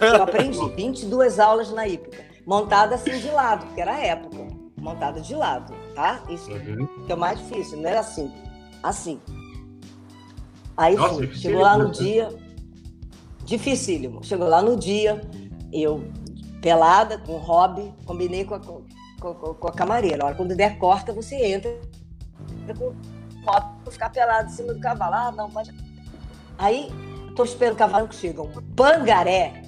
[0.00, 4.46] eu aprendi 22 aulas na hípica, montada assim de lado, porque era a época,
[4.78, 6.22] montada de lado, tá?
[6.28, 6.86] Isso uhum.
[7.04, 8.32] que é o mais difícil, não era assim,
[8.82, 9.20] assim.
[10.76, 11.90] Aí Nossa, fui, chegou lá no né?
[11.90, 12.28] dia,
[13.44, 14.22] dificílimo.
[14.22, 15.20] Chegou lá no dia,
[15.72, 16.04] eu
[16.60, 18.84] pelada, com hobby, combinei com a, com,
[19.20, 20.22] com, com a camareira.
[20.22, 21.70] A hora quando der corta, você entra
[22.78, 22.94] com
[23.44, 25.14] hobby, ficar pelado em cima do cavalo.
[25.14, 25.74] Ah, não, pode.
[26.58, 26.90] Aí,
[27.34, 28.42] tô esperando o cavalo que chega.
[28.42, 29.62] Um pangaré,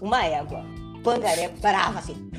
[0.00, 0.64] uma égua.
[1.06, 2.30] Pangaré brava, assim.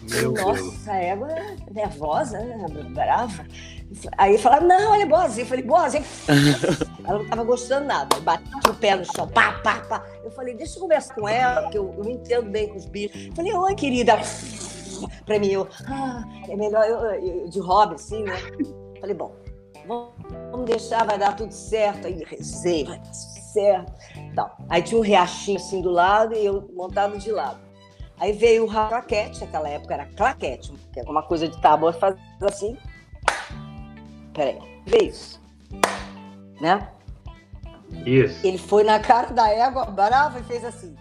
[0.00, 0.88] Meu Nossa, Deus.
[0.88, 2.66] égua é nervosa, né?
[2.88, 3.44] brava.
[4.16, 5.44] Aí falaram, não, ela é boazinha.
[5.44, 6.04] Eu falei, boazinha.
[7.04, 8.18] Ela não estava gostando nada.
[8.20, 10.06] Bati o pé no chão, pá, pá, pá.
[10.24, 12.86] Eu falei, deixa eu conversar com ela, porque eu, eu não entendo bem com os
[12.86, 13.26] bichos.
[13.26, 14.18] Eu falei, oi, querida.
[15.26, 18.36] Pra mim, eu, ah, é melhor eu, eu, de hobby, assim, né?
[18.98, 19.36] Falei, bom,
[19.86, 22.06] vamos deixar, vai dar tudo certo.
[22.06, 23.92] Aí rezei, vai dar certo.
[24.16, 27.58] Então, aí tinha um riachinho assim do lado e eu montado de lado.
[28.18, 32.16] Aí veio o claquete, naquela época era claquete, que é uma coisa de tábua, faz
[32.42, 32.76] assim.
[34.32, 35.42] Peraí, vê isso.
[36.60, 36.88] Né?
[38.04, 38.46] Isso.
[38.46, 40.94] Ele foi na cara da égua brava e fez assim.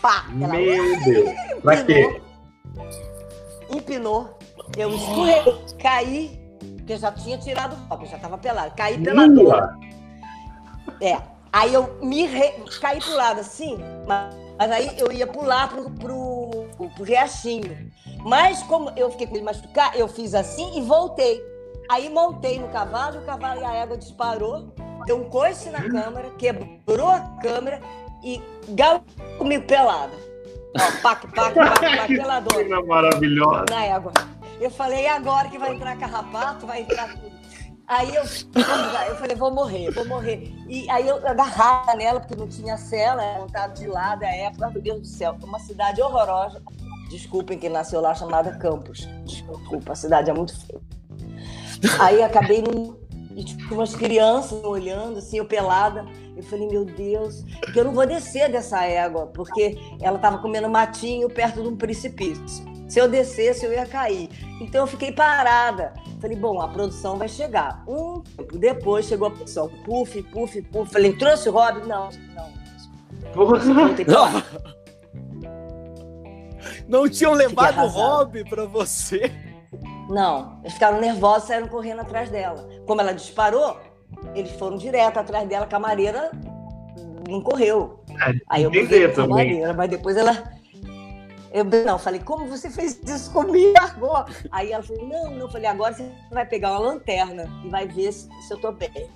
[0.00, 0.26] Pá!
[0.40, 0.54] Ela...
[0.54, 1.30] Meu Deus!
[1.62, 2.20] Pra quê?
[3.70, 4.38] Empinou.
[4.76, 6.40] Eu escorreguei, caí,
[6.76, 8.74] porque eu já tinha tirado o copo, já estava pelado.
[8.76, 9.78] Caí pela dor.
[11.00, 11.37] É.
[11.58, 12.52] Aí eu me re...
[12.80, 16.50] caí pro lado assim, mas, aí eu ia pular pro, pro,
[16.94, 17.90] pro riachinho.
[18.20, 21.42] Mas como eu fiquei com ele machucar, eu fiz assim e voltei.
[21.90, 24.72] Aí montei no cavalo o cavalo e a égua disparou,
[25.04, 27.80] deu um coice na câmera, quebrou a câmera
[28.22, 29.02] e galou
[29.36, 30.12] comigo pelada.
[30.76, 32.82] Ó, pac, pac, pac, pac, peladona.
[32.82, 33.64] maravilhosa.
[33.68, 34.12] Na égua.
[34.60, 37.37] Eu falei, e agora que vai entrar carrapato, vai entrar tudo.
[37.88, 40.54] Aí eu, eu falei, vou morrer, vou morrer.
[40.68, 44.82] E aí eu agarrava nela, porque não tinha cela, montado de lado, a época, meu
[44.82, 46.62] Deus do céu, uma cidade horrorosa.
[47.08, 49.08] Desculpem quem nasceu lá, chamada Campos.
[49.24, 50.80] Desculpa, a cidade é muito feia.
[51.98, 52.98] Aí acabei no.
[53.34, 56.04] E tinha umas crianças olhando, assim, eu pelada.
[56.36, 60.68] Eu falei, meu Deus, porque eu não vou descer dessa égua, porque ela estava comendo
[60.68, 62.66] matinho perto de um precipício.
[62.88, 64.28] Se eu descesse, eu ia cair.
[64.60, 65.94] Então eu fiquei parada.
[66.20, 67.82] Falei, bom, a produção vai chegar.
[67.86, 69.68] Um tempo depois chegou a produção.
[69.84, 70.92] Puf, puf, puf.
[70.92, 71.86] Falei, trouxe o Rob?
[71.86, 72.58] Não, não.
[74.08, 74.42] Não,
[76.88, 79.30] não tinham levado o Rob para você.
[80.08, 82.66] Não, eles ficaram nervosos e saíram correndo atrás dela.
[82.86, 83.78] Como ela disparou,
[84.34, 86.30] eles foram direto atrás dela, a camareira
[87.28, 88.02] não correu.
[88.26, 90.57] É, Aí eu com a camareira, mas depois ela.
[91.58, 93.74] Eu não, falei, como você fez isso comigo?
[94.52, 95.50] Aí ela falou, não, não.
[95.50, 99.10] Falei, agora você vai pegar uma lanterna e vai ver se, se eu tô bem.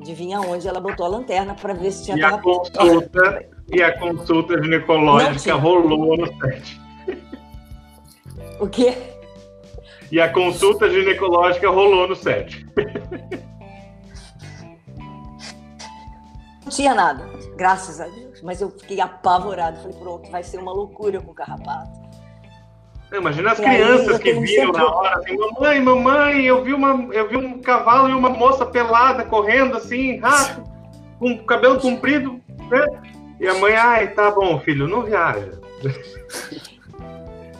[0.00, 3.98] Adivinha onde ela botou a lanterna para ver se tinha e a consulta E a
[3.98, 6.80] consulta ginecológica rolou no set.
[8.60, 8.96] O quê?
[10.12, 12.64] E a consulta ginecológica rolou no set.
[16.64, 18.29] Não tinha nada, graças a Deus.
[18.42, 19.78] Mas eu fiquei apavorado.
[19.78, 22.10] Falei, pronto, vai ser uma loucura com o carrapato.
[23.12, 27.28] Imagina as e crianças que viram na hora, assim, mamãe, mamãe, eu vi, uma, eu
[27.28, 30.62] vi um cavalo e uma moça pelada correndo assim, rápido,
[31.18, 32.86] com cabelo comprido, né?
[33.40, 35.58] E a mãe, ai, tá bom, filho, não viaja.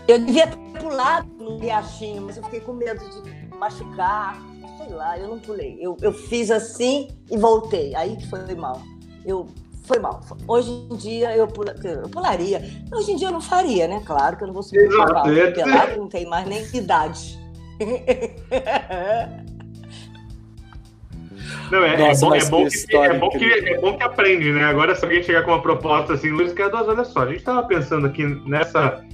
[0.07, 4.41] Eu devia ter pulado no riachinho, mas eu fiquei com medo de machucar.
[4.79, 5.79] Sei lá, eu não pulei.
[5.81, 7.95] Eu, eu fiz assim e voltei.
[7.95, 8.83] Aí que foi mal.
[9.25, 9.47] Eu
[9.91, 10.21] foi mal.
[10.47, 12.63] Hoje em dia eu, pula, eu pularia.
[12.93, 14.01] Hoje em dia eu não faria, né?
[14.07, 17.39] Claro que eu não vou subir no cavalo pelado, não tem mais nem idade.
[21.69, 24.53] Não, é, Nossa, é, bom, é, bom que, é, bom que, é bom que aprende,
[24.53, 24.65] né?
[24.65, 27.63] Agora, se alguém chegar com uma proposta assim, Luiz Cardoso, olha só, a gente estava
[27.63, 29.05] pensando aqui nessa,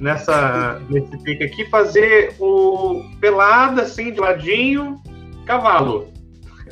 [0.00, 5.00] nessa, nesse pique aqui, fazer o pelada, assim, de ladinho,
[5.44, 6.08] cavalo.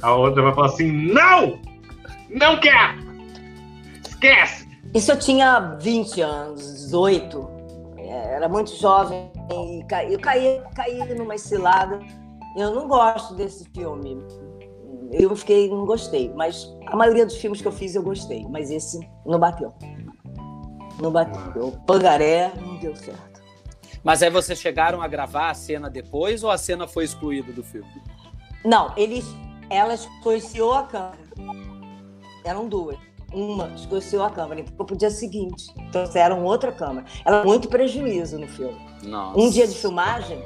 [0.00, 1.60] A outra vai falar assim, não!
[2.30, 2.96] Não quer!
[4.22, 4.68] Esquece!
[4.94, 7.50] Isso eu tinha 20 anos, 18.
[7.98, 9.32] É, era muito jovem.
[10.10, 11.98] eu caí, caí numa cilada.
[12.56, 14.22] Eu não gosto desse filme
[15.12, 16.32] eu fiquei, não gostei.
[16.34, 19.72] Mas a maioria dos filmes que eu fiz eu gostei, mas esse não bateu.
[21.00, 21.68] Não bateu.
[21.68, 23.42] O Pangaré não deu certo.
[24.02, 27.62] Mas aí vocês chegaram a gravar a cena depois ou a cena foi excluída do
[27.62, 27.88] filme?
[28.64, 29.24] Não, eles,
[29.70, 31.18] ela escureciou a câmera.
[32.44, 32.98] Eram duas.
[33.32, 35.72] Uma escureciou a câmera, então pro dia seguinte.
[35.90, 37.06] Trouxeram outra câmera.
[37.24, 38.78] Ela muito prejuízo no filme.
[39.02, 39.38] Nossa.
[39.38, 40.42] Um dia de filmagem,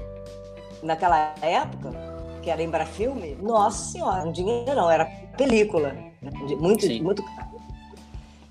[0.83, 1.91] naquela época,
[2.43, 5.07] que era Embrafilme, nossa senhora, um dinheirão, era
[5.37, 5.95] película.
[6.61, 7.03] Muito, Sim.
[7.03, 7.57] muito caro.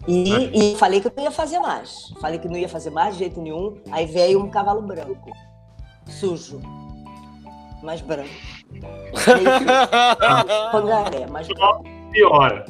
[0.07, 2.13] E, e, falei que eu não ia fazer mais.
[2.21, 3.77] Falei que não ia fazer mais de jeito nenhum.
[3.91, 5.31] Aí veio um cavalo branco,
[6.05, 6.61] sujo,
[7.81, 8.29] mais branco.
[10.71, 11.25] Pangaré,
[11.57, 11.81] Só
[12.11, 12.65] piora.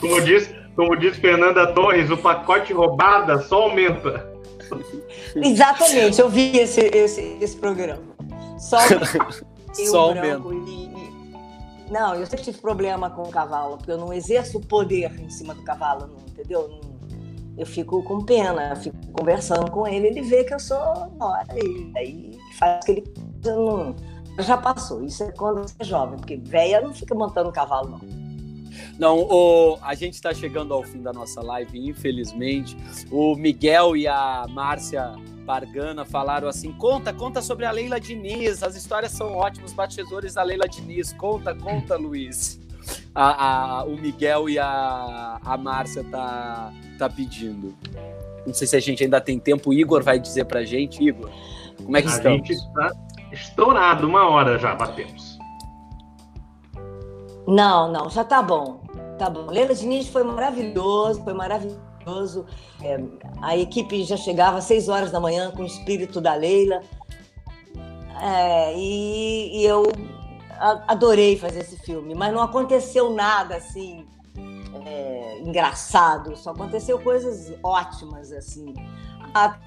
[0.00, 4.32] Como diz, como diz Fernanda Torres, o pacote roubada só aumenta.
[5.36, 8.02] Exatamente, eu vi esse, esse, esse programa.
[8.58, 8.78] Só
[9.72, 11.90] Só branco e, e...
[11.90, 15.28] Não, eu sempre tive problema com o cavalo, porque eu não exerço o poder em
[15.30, 16.80] cima do cavalo, não, entendeu?
[17.56, 20.78] Eu fico com pena, fico conversando com ele, ele vê que eu sou
[21.18, 23.04] nora, e aí faz aquele.
[23.44, 23.94] Não,
[24.38, 28.31] já passou, isso é quando você é jovem, porque velha não fica montando cavalo, não.
[28.98, 32.76] Não, o, a gente está chegando ao fim da nossa live, infelizmente.
[33.10, 35.14] O Miguel e a Márcia
[35.46, 40.42] Pargana falaram assim: conta, conta sobre a Leila Diniz, as histórias são ótimas, batedores da
[40.42, 41.12] Leila Diniz.
[41.12, 42.60] Conta, conta, Luiz.
[43.14, 47.74] A, a, o Miguel e a, a Márcia tá, tá pedindo.
[48.46, 49.70] Não sei se a gente ainda tem tempo.
[49.70, 51.30] O Igor vai dizer pra gente, Igor.
[51.76, 52.42] Como é que a estamos?
[52.42, 52.90] A gente está
[53.30, 55.38] estourado, uma hora já batemos.
[57.46, 58.81] Não, não, já tá bom.
[59.18, 59.46] Tá bom.
[59.46, 62.46] Leila Diniz foi maravilhoso, foi maravilhoso.
[62.82, 62.98] É,
[63.40, 66.80] a equipe já chegava às seis horas da manhã com o espírito da Leila.
[68.20, 69.84] É, e, e, eu
[70.86, 74.06] adorei fazer esse filme, mas não aconteceu nada assim
[74.86, 78.74] é, engraçado, só aconteceu coisas ótimas assim.
[79.34, 79.58] A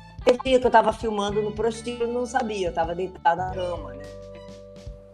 [0.42, 4.04] que eu estava filmando no prostíbulo não sabia, eu estava deitada na cama, né?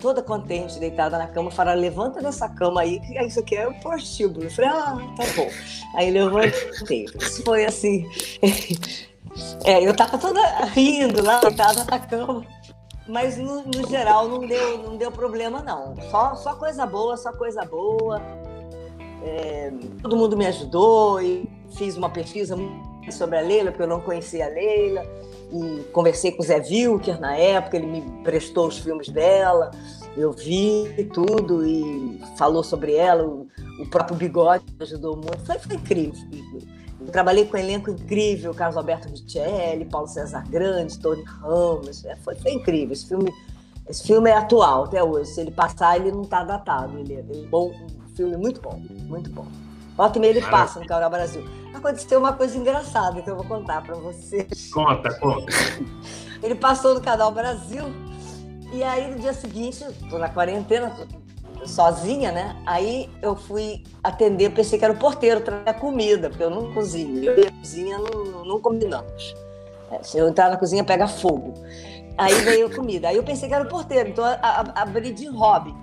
[0.01, 3.73] Toda contente, deitada na cama, falaram, levanta dessa cama aí, que isso aqui é o
[3.75, 4.45] prostíbulo.
[4.45, 5.49] Eu falei, ah, tá bom.
[5.95, 7.05] Aí levantei.
[7.19, 8.05] Isso foi assim.
[9.63, 12.45] É, eu tava toda rindo lá, deitada na cama.
[13.07, 15.95] Mas no, no, geral não deu, não deu problema, não.
[16.09, 18.21] Só, só coisa boa, só coisa boa.
[19.23, 19.71] É,
[20.01, 22.57] todo mundo me ajudou e fiz uma pesquisa
[23.09, 25.03] sobre a Leila, porque eu não conhecia a Leila
[25.51, 29.71] e conversei com o Zé Wilker na época, ele me prestou os filmes dela,
[30.15, 33.47] eu vi tudo e falou sobre ela, o,
[33.79, 36.21] o próprio Bigode ajudou muito, foi, foi incrível.
[36.99, 42.15] Eu trabalhei com um elenco incrível, Carlos Alberto Michele, Paulo César Grande, Tony Ramos, é,
[42.17, 42.93] foi, foi incrível.
[42.93, 43.33] Esse filme,
[43.89, 47.19] esse filme é atual até hoje, se ele passar ele não está datado, ele é,
[47.19, 49.47] é bom, um filme muito bom, muito bom.
[50.01, 51.47] Volta e meia ele passa no Canal Brasil.
[51.75, 54.71] Aconteceu uma coisa engraçada que eu vou contar para vocês.
[54.73, 55.45] Conta, conta.
[56.41, 57.83] Ele passou no Canal Brasil
[58.73, 62.59] e aí no dia seguinte, tô na quarentena, tô sozinha, né?
[62.65, 67.23] Aí eu fui atender, pensei que era o porteiro trazer comida, porque eu não cozinho.
[67.23, 69.35] Eu e a cozinha não, não combinamos.
[69.91, 71.53] É, se eu entrar na cozinha, pega fogo.
[72.17, 73.09] Aí veio a comida.
[73.09, 74.25] Aí eu pensei que era o porteiro, então
[74.73, 75.75] abri de hobby.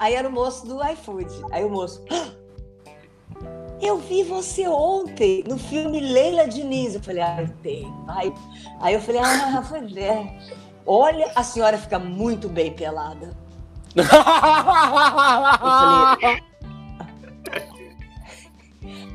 [0.00, 1.30] Aí era o moço do iFood.
[1.52, 2.39] Aí o moço, ah,
[3.80, 6.94] eu vi você ontem no filme Leila Diniz.
[6.94, 7.92] Eu falei, ah, tem.
[8.08, 8.32] Aí,
[8.80, 10.38] aí eu falei, ah, foi é.
[10.86, 13.36] Olha, a senhora fica muito bem pelada.
[13.94, 16.42] eu falei,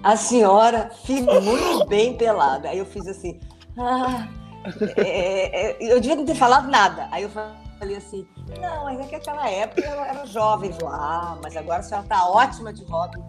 [0.04, 2.70] a senhora fica muito bem pelada.
[2.70, 3.40] Aí eu fiz assim,
[3.78, 4.28] ah,
[4.98, 7.08] é, é, eu devia não ter falado nada.
[7.12, 8.26] Aí eu falei assim,
[8.62, 12.30] não, mas é que aquela época eu era jovem lá, mas agora a senhora está
[12.30, 13.20] ótima de hobby.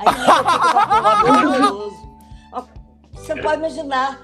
[0.00, 0.06] Aí
[3.30, 4.20] Você pode imaginar,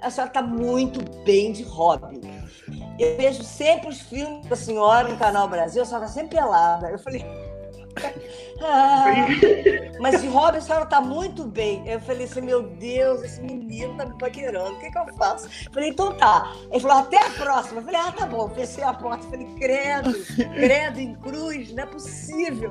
[0.00, 2.20] a senhora está muito bem de hobby.
[2.98, 6.90] Eu vejo sempre os filmes da senhora no Canal Brasil, a senhora está sempre pelada.
[6.90, 7.24] Eu falei.
[8.62, 9.06] Ah,
[10.00, 11.82] mas de hobby a senhora está muito bem.
[11.86, 15.46] Eu falei assim, meu Deus, esse menino está me paquerando, o que, que eu faço?
[15.66, 16.52] Eu falei, então tá.
[16.70, 17.80] Ele falou, até a próxima.
[17.80, 18.48] Eu falei, ah, tá bom.
[18.50, 19.24] Fechei a porta.
[19.26, 20.12] Eu falei, credo,
[20.54, 22.70] credo em cruz, não é possível.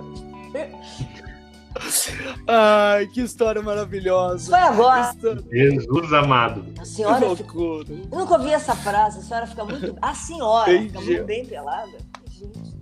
[2.48, 4.52] Ai, que história maravilhosa.
[4.52, 5.14] Foi agora.
[5.52, 6.66] Jesus amado.
[6.80, 7.20] A senhora.
[7.20, 7.86] Que loucura.
[7.86, 8.08] Fica...
[8.12, 9.20] Eu nunca ouvi essa frase.
[9.20, 9.96] A senhora fica muito.
[10.02, 10.88] A senhora Entendi.
[10.90, 11.98] fica muito bem pelada.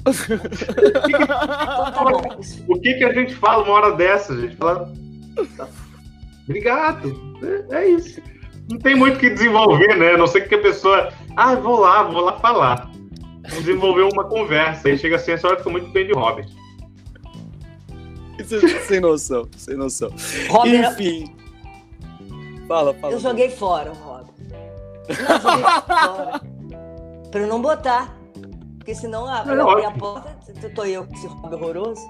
[1.08, 2.04] então, tá.
[2.68, 4.36] O que, que a gente fala uma hora dessa?
[4.40, 4.92] Gente fala.
[6.44, 7.38] Obrigado.
[7.72, 8.22] É, é isso.
[8.70, 10.14] Não tem muito o que desenvolver, né?
[10.14, 11.14] A não sei que a pessoa.
[11.36, 12.90] Ah, vou lá, vou lá falar.
[13.50, 14.88] Vamos desenvolver uma conversa.
[14.88, 16.46] Aí chega assim, a senhora fica muito bem de hobby.
[18.88, 20.10] Sem noção, sem noção.
[20.50, 21.36] Robin, Enfim.
[22.68, 23.14] Fala, fala.
[23.14, 24.32] Eu joguei fora o Robin.
[25.10, 26.42] Não, joguei fora.
[27.32, 28.18] Pra eu não botar.
[28.78, 30.36] Porque senão a, eu abri a porta,
[30.76, 32.02] tô eu com esse Robin horroroso.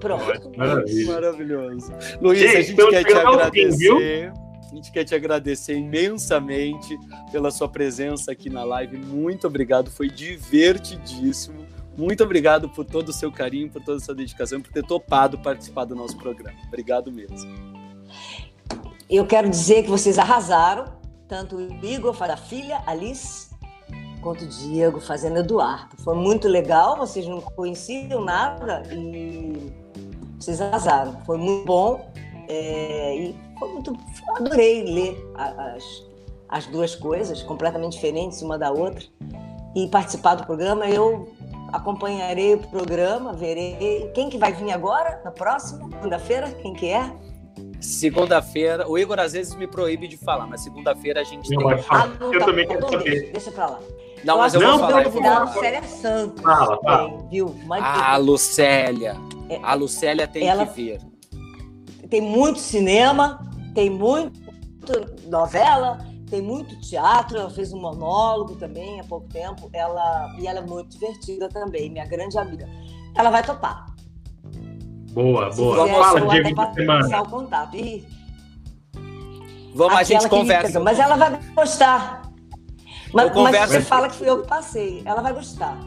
[0.00, 0.52] Pronto.
[0.56, 1.12] Maravilha.
[1.12, 1.92] Maravilhoso.
[2.20, 4.32] Luiz, a gente quer te agradecer.
[4.70, 6.98] A gente quer te agradecer imensamente
[7.32, 8.98] pela sua presença aqui na live.
[8.98, 11.66] Muito obrigado, foi divertidíssimo.
[11.98, 15.36] Muito obrigado por todo o seu carinho, por toda a sua dedicação, por ter topado
[15.38, 16.56] participar do nosso programa.
[16.68, 17.36] Obrigado mesmo.
[19.10, 20.84] Eu quero dizer que vocês arrasaram,
[21.26, 23.50] tanto o Igor da filha, Alice,
[24.22, 25.96] quanto o Diego fazendo Eduardo.
[26.04, 29.72] Foi muito legal, vocês não conheciam nada e
[30.38, 31.20] vocês arrasaram.
[31.26, 32.12] Foi muito bom
[32.48, 33.98] é, e foi muito.
[34.36, 35.82] Adorei ler as,
[36.48, 39.04] as duas coisas, completamente diferentes uma da outra,
[39.74, 40.88] e participar do programa.
[40.88, 41.36] Eu
[41.72, 44.10] acompanharei o programa, verei.
[44.14, 46.50] Quem que vai vir agora, na próxima, segunda-feira?
[46.62, 47.10] Quem que é?
[47.80, 51.84] Segunda-feira, o Igor às vezes me proíbe de falar, mas segunda-feira a gente não, tem.
[51.88, 53.30] Ah, não, eu tá também quero saber.
[53.32, 53.80] Deixa, pra lá.
[54.24, 55.04] Não, mas eu, vou falar.
[55.04, 55.44] Eu vou falar.
[55.44, 56.42] Lucélia Santos.
[56.42, 57.28] Fala, fala.
[57.30, 57.54] viu?
[57.70, 59.16] ah, Lucélia.
[59.48, 61.00] É, a Lucélia tem ela, que ver.
[62.10, 63.40] Tem muito cinema,
[63.74, 64.40] tem muito
[65.26, 65.98] novela,
[66.28, 67.38] tem muito teatro.
[67.38, 69.68] Ela fez um monólogo também há pouco tempo.
[69.72, 72.68] Ela e ela é muito divertida também, minha grande amiga.
[73.14, 73.86] Ela vai topar.
[75.12, 75.76] Boa, boa.
[75.76, 77.22] Vamos Fala, Diego, de semana.
[77.22, 77.76] o contato.
[77.76, 78.06] E...
[79.74, 80.78] Vamos, a gente conversa.
[80.80, 82.22] Mas ela vai gostar.
[83.12, 85.02] Mas, mas você fala que fui eu que passei.
[85.04, 85.78] Ela vai gostar.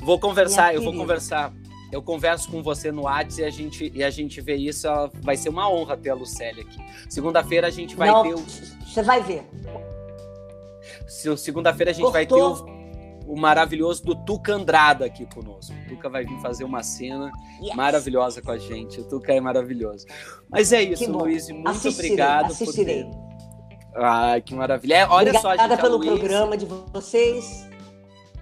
[0.00, 1.52] Vou conversar, eu vou conversar.
[1.96, 4.86] Eu converso com você no WhatsApp e a gente, e a gente vê isso.
[5.22, 6.76] Vai ser uma honra ter a Lucélia aqui.
[7.08, 8.38] Segunda-feira a gente vai Não, ter o.
[8.38, 9.42] Você vai ver.
[11.08, 12.12] Segunda-feira a gente Cortou.
[12.12, 12.68] vai ter
[13.24, 15.74] o, o, maravilhoso do Tuca Andrada aqui conosco.
[15.86, 17.32] O Tuca vai vir fazer uma cena
[17.62, 17.74] yes.
[17.74, 19.00] maravilhosa com a gente.
[19.00, 20.06] O Tuca é maravilhoso.
[20.50, 21.48] Mas é isso, Luiz.
[21.48, 23.04] Muito assistirei, obrigado assistirei.
[23.04, 24.02] por ter.
[24.04, 24.96] Ai, que maravilha.
[24.96, 25.60] É, olha Obrigada só, gente.
[25.60, 26.10] Obrigada pelo Luiz...
[26.10, 27.66] programa de vocês.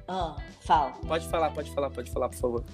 [0.08, 0.90] Ah, fala.
[1.06, 2.64] Pode falar, pode falar, pode falar, por favor.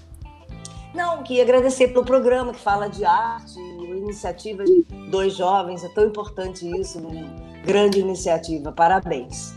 [0.94, 6.06] Não, queria agradecer pelo programa que fala de arte, iniciativa de dois jovens, é tão
[6.06, 9.54] importante isso, uma grande iniciativa, parabéns,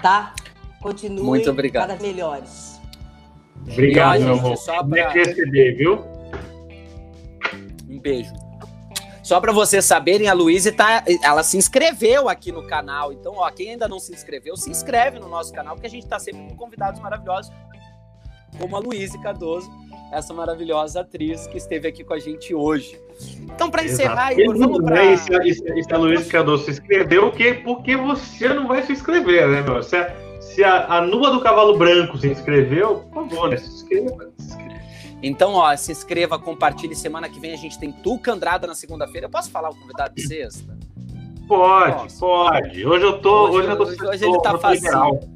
[0.00, 0.34] tá?
[0.80, 1.88] Continue Muito obrigado.
[1.88, 2.80] cada melhores.
[3.62, 4.56] Obrigado, meu amor.
[4.56, 5.10] Só pra...
[5.10, 6.04] receber, viu?
[7.88, 8.32] Um beijo.
[9.22, 13.12] Só para vocês saberem, a Luísa tá, ela se inscreveu aqui no canal.
[13.12, 16.04] Então, ó, quem ainda não se inscreveu, se inscreve no nosso canal, porque a gente
[16.04, 17.50] está sempre com convidados maravilhosos,
[18.56, 19.68] como a Luísa Cardoso,
[20.12, 23.00] essa maravilhosa atriz que esteve aqui com a gente hoje.
[23.42, 25.04] Então, para encerrar, Igor, vamos para.
[25.04, 29.62] E se, e, se, e se inscreveu, que, porque você não vai se inscrever, né,
[29.62, 29.82] meu?
[29.82, 33.56] Se a, se a, a Nua do Cavalo Branco se inscreveu, por favor, né?
[33.56, 34.32] Se inscreva.
[34.38, 34.76] Se inscreva.
[35.22, 36.94] Então, ó, se inscreva, compartilhe.
[36.94, 39.26] Semana que vem a gente tem Tuca Andrada na segunda-feira.
[39.26, 40.76] Eu posso falar o convidado de sexta?
[41.48, 42.20] Pode, Posso.
[42.20, 42.86] pode.
[42.86, 43.48] Hoje eu tô.
[43.48, 43.84] Hoje, hoje eu tô.
[43.84, 45.35] Hoje, hoje ele tá facinho.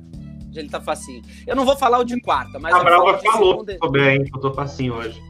[0.50, 1.22] Hoje ele tá facinho.
[1.46, 2.74] Eu não vou falar o de quarta, mas.
[2.74, 3.78] Cabral falou segunda...
[3.78, 5.22] tô bem, eu tô facinho hoje.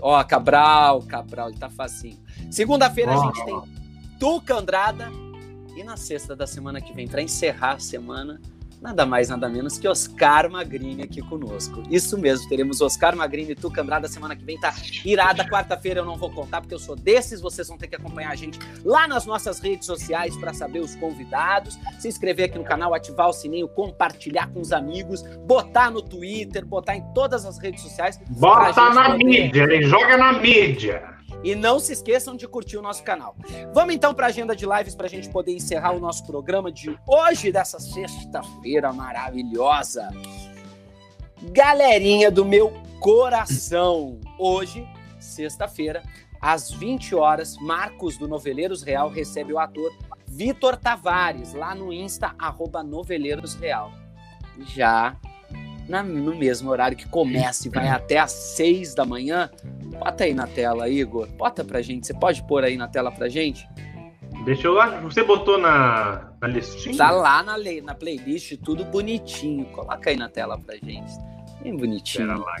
[0.00, 2.18] Ó, Cabral, Cabral, ele tá facinho.
[2.50, 3.20] Segunda-feira oh.
[3.20, 3.62] a gente tem
[4.18, 5.10] Tuca Andrada.
[5.76, 8.40] E na sexta da semana que vem, para encerrar a semana,
[8.82, 11.82] nada mais, nada menos que Oscar Magrini aqui conosco.
[11.88, 14.74] Isso mesmo, teremos Oscar Magrini e Tuca Andrada semana que vem, tá
[15.04, 15.48] irada.
[15.48, 18.34] Quarta-feira eu não vou contar, porque eu sou desses, vocês vão ter que acompanhar a
[18.34, 22.92] gente lá nas nossas redes sociais para saber os convidados, se inscrever aqui no canal,
[22.92, 27.82] ativar o sininho, compartilhar com os amigos, botar no Twitter, botar em todas as redes
[27.82, 28.20] sociais.
[28.30, 29.24] Bota na poder...
[29.24, 31.12] mídia, ele joga na mídia.
[31.42, 33.34] E não se esqueçam de curtir o nosso canal.
[33.72, 36.70] Vamos então para a agenda de lives para a gente poder encerrar o nosso programa
[36.70, 40.08] de hoje, dessa sexta-feira maravilhosa.
[41.50, 44.86] Galerinha do meu coração, hoje,
[45.18, 46.02] sexta-feira,
[46.40, 49.92] às 20 horas, Marcos do Noveleiros Real recebe o ator
[50.26, 53.92] Vitor Tavares lá no Insta, arroba Noveleiros Real.
[54.74, 55.16] Já
[55.88, 59.50] na, no mesmo horário que começa e vai até às 6 da manhã,
[60.02, 61.28] Bota aí na tela, Igor.
[61.28, 62.08] Bota pra gente.
[62.08, 63.68] Você pode pôr aí na tela pra gente?
[64.44, 64.98] Deixa eu lá.
[64.98, 66.96] Você botou na, na listinha?
[66.96, 69.64] Tá lá na, na playlist, tudo bonitinho.
[69.66, 71.12] Coloca aí na tela pra gente.
[71.62, 72.26] Bem bonitinho.
[72.26, 72.56] Pera lá.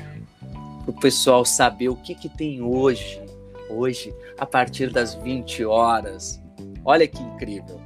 [0.84, 3.20] Pro pessoal saber o que, que tem hoje.
[3.68, 6.40] Hoje, a partir das 20 horas.
[6.84, 7.81] Olha que incrível.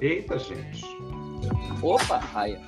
[0.00, 0.84] Eita, gente.
[1.82, 2.60] Opa, raia.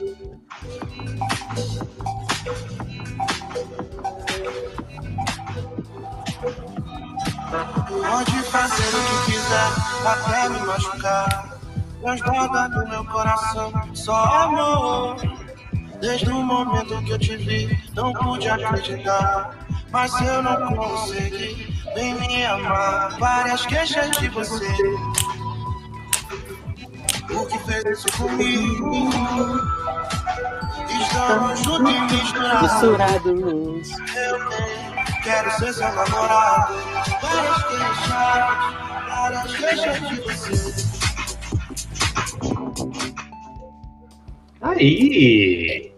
[7.86, 9.68] Pode fazer o que quiser,
[10.04, 11.60] até me machucar.
[12.00, 15.16] Transborda no meu coração, só amor.
[16.00, 19.56] Desde o momento que eu te vi, não pude acreditar.
[19.92, 23.16] Mas eu não consegui, vem me amar.
[23.18, 24.66] Várias queixas de você
[27.34, 29.08] o que fez isso comigo.
[31.00, 33.90] Estamos juntos e misturados.
[34.16, 34.38] Eu
[35.22, 36.74] quero ser seu namorado.
[37.22, 38.10] Várias queixas,
[39.08, 40.90] várias queixas de você.
[44.60, 45.94] Aí!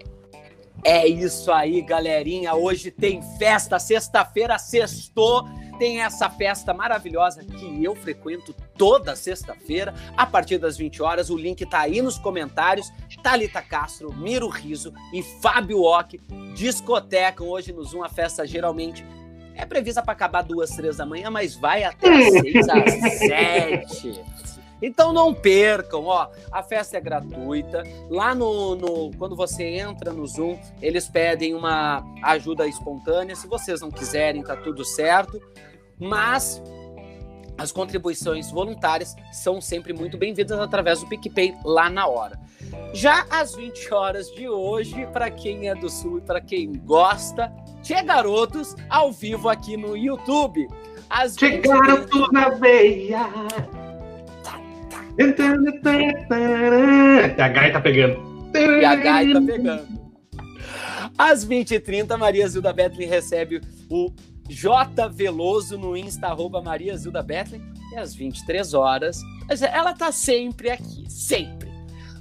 [0.84, 2.54] É isso aí, galerinha.
[2.54, 5.48] Hoje tem festa, sexta-feira, sextou
[5.82, 11.28] tem essa festa maravilhosa que eu frequento toda sexta-feira, a partir das 20 horas.
[11.28, 12.92] O link tá aí nos comentários.
[13.20, 16.20] Talita Castro, Miro Riso e Fábio Ock
[16.54, 18.04] discotecam hoje no Zoom.
[18.04, 19.04] A festa geralmente
[19.56, 24.22] é prevista para acabar duas, três da manhã, mas vai até às seis, às sete.
[24.80, 27.82] Então não percam, ó, a festa é gratuita.
[28.08, 33.34] Lá no, no, quando você entra no Zoom, eles pedem uma ajuda espontânea.
[33.34, 35.42] Se vocês não quiserem, tá tudo certo.
[36.02, 36.60] Mas
[37.56, 42.36] as contribuições voluntárias são sempre muito bem-vindas através do PicPay lá na hora.
[42.92, 47.52] Já às 20 horas de hoje, para quem é do Sul e para quem gosta,
[47.82, 50.66] Tchê Garotos ao vivo aqui no YouTube.
[51.08, 53.20] Às Tchê Garotos na veia.
[57.38, 58.50] A gaita tá pegando.
[58.54, 60.02] E a gaita tá pegando.
[61.16, 64.10] Às 20h30, Maria Zilda Bethlen recebe o
[64.48, 67.62] J Veloso no Insta, arroba Maria Zilda Bethlen.
[67.92, 69.20] E às 23 horas,
[69.70, 71.70] ela tá sempre aqui, sempre.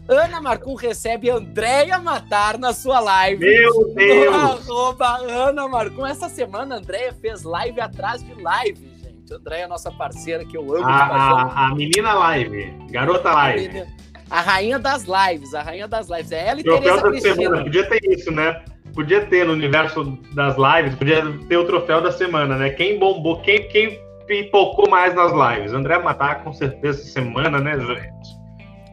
[0.07, 3.45] Ana Marcum recebe Andréia Matar na sua live.
[3.45, 4.35] Meu Deus!
[4.35, 6.05] Arroba Ana Marcum.
[6.05, 9.33] Essa semana a Andréia fez live atrás de live, gente.
[9.33, 13.65] Andréia é nossa parceira que eu amo a, a, a, menina live, garota live.
[13.65, 13.87] A, menina,
[14.29, 16.31] a, rainha das lives, a rainha das lives.
[16.31, 17.35] É ela e Troféu Tereza Cristina.
[17.35, 17.63] Semana.
[17.63, 18.61] Podia ter isso, né?
[18.93, 20.03] Podia ter no universo
[20.33, 22.69] das lives, podia ter o troféu da semana, né?
[22.71, 25.73] Quem bombou, quem, quem pipocou mais nas lives?
[25.73, 28.41] André Matar, com certeza, semana, né, gente?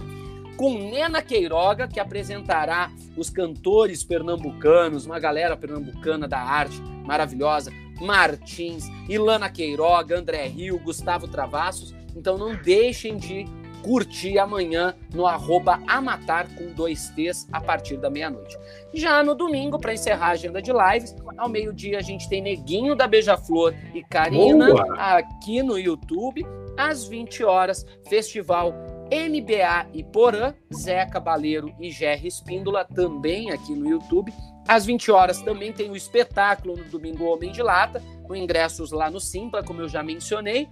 [0.58, 7.72] Com Nena Queiroga, que apresentará os cantores pernambucanos, uma galera pernambucana da arte maravilhosa.
[8.02, 11.96] Martins, Ilana Queiroga, André Rio, Gustavo Travassos.
[12.16, 13.46] Então não deixem de
[13.88, 18.58] curtir amanhã no arroba Amatar com dois T's a partir da meia-noite.
[18.94, 22.98] Já no domingo, para encerrar a agenda de lives, ao meio-dia a gente tem Neguinho
[22.98, 24.94] da Beija-Flor e Karina Boa.
[24.96, 26.46] aqui no YouTube.
[26.78, 28.74] Às 20 horas, Festival
[29.10, 34.34] MBA e Porã, Zé Cabaleiro e Gerry Espíndola também aqui no YouTube.
[34.68, 39.10] Às 20 horas também tem o espetáculo no domingo Homem de Lata, com ingressos lá
[39.10, 40.68] no Simpla, como eu já mencionei.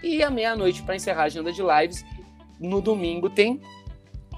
[0.00, 2.04] E à meia-noite, para encerrar a agenda de lives,
[2.62, 3.60] no domingo tem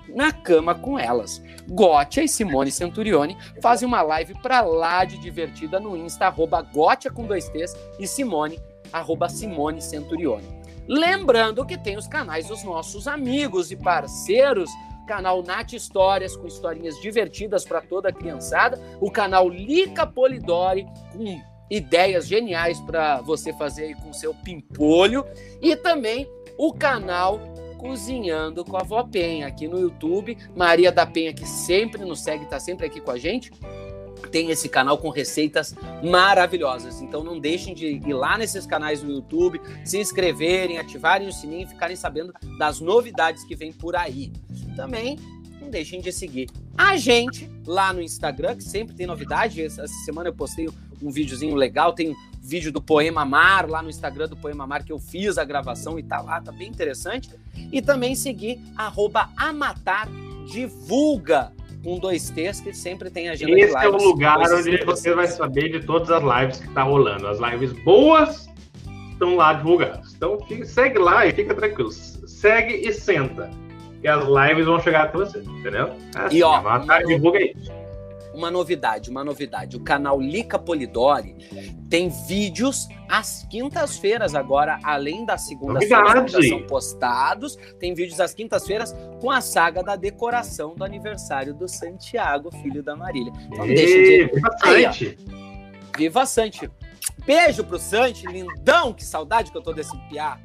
[0.09, 1.43] Na Cama com Elas.
[1.69, 7.11] Gótia e Simone Centurione fazem uma live para lá de divertida no Insta, arroba Gótia
[7.11, 8.61] com dois T's e Simone,
[8.93, 10.47] arroba Simone Centurione.
[10.87, 14.71] Lembrando que tem os canais dos nossos amigos e parceiros,
[15.07, 21.41] canal Nat Histórias, com historinhas divertidas para toda a criançada, o canal Lica Polidori, com
[21.71, 25.25] ideias geniais para você fazer com seu pimpolho,
[25.63, 26.29] e também
[26.59, 27.41] o canal
[27.85, 30.39] Cozinhando com a Vó Penha, aqui no YouTube.
[30.57, 33.53] Maria da Penha, que sempre nos segue, está sempre aqui com a gente.
[34.33, 37.03] Tem esse canal com receitas maravilhosas.
[37.03, 41.65] Então não deixem de ir lá nesses canais no YouTube, se inscreverem, ativarem o sininho
[41.65, 44.33] e ficarem sabendo das novidades que vem por aí.
[44.75, 45.19] Também
[45.61, 46.49] não deixem de seguir
[46.79, 49.63] a gente lá no Instagram, que sempre tem novidade.
[49.63, 50.71] Essa semana eu postei
[51.03, 54.93] um videozinho legal, tem vídeo do Poema Mar lá no Instagram do Poema Mar que
[54.93, 57.31] eu fiz a gravação e tá lá, tá bem interessante.
[57.73, 60.09] E também seguir arroba Amatar
[60.47, 61.53] Divulga
[61.83, 63.77] com dois T's, que sempre tem agenda Esse de lives.
[63.77, 67.27] Esse é o lugar onde você vai saber de todas as lives que tá rolando.
[67.27, 68.49] As lives boas
[69.11, 70.15] estão lá divulgadas.
[70.15, 71.91] Então segue lá e fica tranquilo.
[71.93, 73.51] Segue e senta.
[74.03, 75.95] E as lives vão chegar até você, entendeu?
[76.15, 77.84] É assim, e ó, Amatar divulga isso
[78.35, 79.77] uma novidade, uma novidade.
[79.77, 81.37] O canal Lica Polidori
[81.89, 88.95] tem vídeos às quintas-feiras agora, além da segunda-feira que são postados, tem vídeos às quintas-feiras
[89.21, 93.33] com a saga da decoração do aniversário do Santiago, filho da Marília.
[93.47, 94.35] Então Ei, deixa de...
[94.35, 95.19] Viva Santi!
[95.97, 96.71] Viva Santi!
[97.25, 100.39] Beijo pro Santi, lindão, que saudade que eu tô desse piá.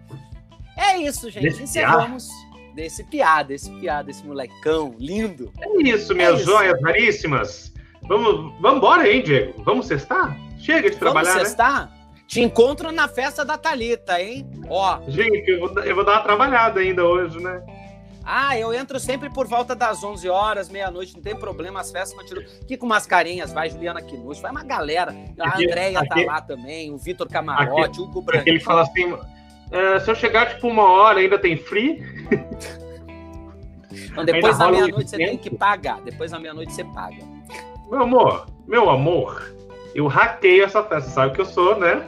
[0.77, 1.63] É isso, gente.
[1.63, 2.27] Encerramos
[2.73, 5.51] desse piada, esse piada, esse molecão lindo.
[5.59, 7.73] É isso, minhas é joias raríssimas.
[8.03, 9.61] Vamos, vamos embora, hein, Diego?
[9.63, 10.37] Vamos cestar?
[10.57, 11.85] Chega de trabalhar, Vamos cestar?
[11.85, 11.91] Né?
[12.27, 14.47] Te encontro na festa da Talita, hein?
[14.69, 14.99] Ó.
[15.07, 17.61] Gente, eu vou, eu vou dar uma trabalhada ainda hoje, né?
[18.23, 22.15] Ah, eu entro sempre por volta das 11 horas, meia-noite, não tem problema, as festas
[22.15, 22.45] continuam.
[22.61, 25.15] Aqui com mascarinhas, vai Juliana Quinus, vai uma galera.
[25.39, 28.47] A Andréia tá lá também, o Vitor Camarote, o Hugo Branco.
[28.47, 29.17] Ele fala assim,
[29.71, 32.03] é, se eu chegar tipo uma hora, ainda tem free?
[33.91, 36.01] Então, depois da meia-noite você tem que pagar.
[36.01, 37.23] Depois da meia-noite você paga.
[37.89, 39.53] Meu amor, meu amor,
[39.95, 42.05] eu hackeio essa festa, sabe que eu sou, né?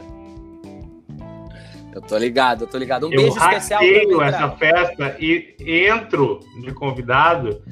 [1.94, 3.06] Eu tô ligado, eu tô ligado.
[3.06, 3.82] Um eu beijo especial.
[3.82, 7.62] Eu essa festa e entro de convidado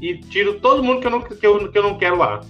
[0.00, 2.40] e tiro todo mundo que eu não, que eu, que eu não quero lá.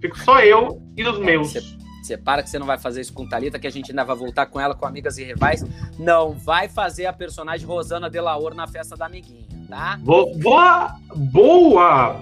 [0.00, 1.52] Fico só eu e os meus.
[1.52, 1.79] Você
[2.16, 4.46] para que você não vai fazer isso com Talita, que a gente ainda vai voltar
[4.46, 5.64] com ela com amigas e rivais.
[5.98, 9.98] Não vai fazer a personagem Rosana Delaor na festa da amiguinha, tá?
[10.02, 10.96] Vou, boa,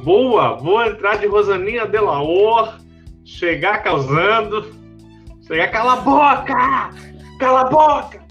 [0.02, 0.56] boa.
[0.56, 2.78] Vou entrar de Rosaninha Delaor,
[3.24, 4.74] chegar causando,
[5.46, 6.90] chegar cala a boca,
[7.38, 8.28] cala a boca.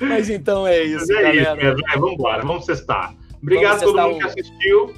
[0.00, 1.72] Mas então é isso, é galera.
[1.74, 3.14] Isso, vamos embora, vamos cestar.
[3.42, 4.94] Obrigado vamos a todo mundo que assistiu.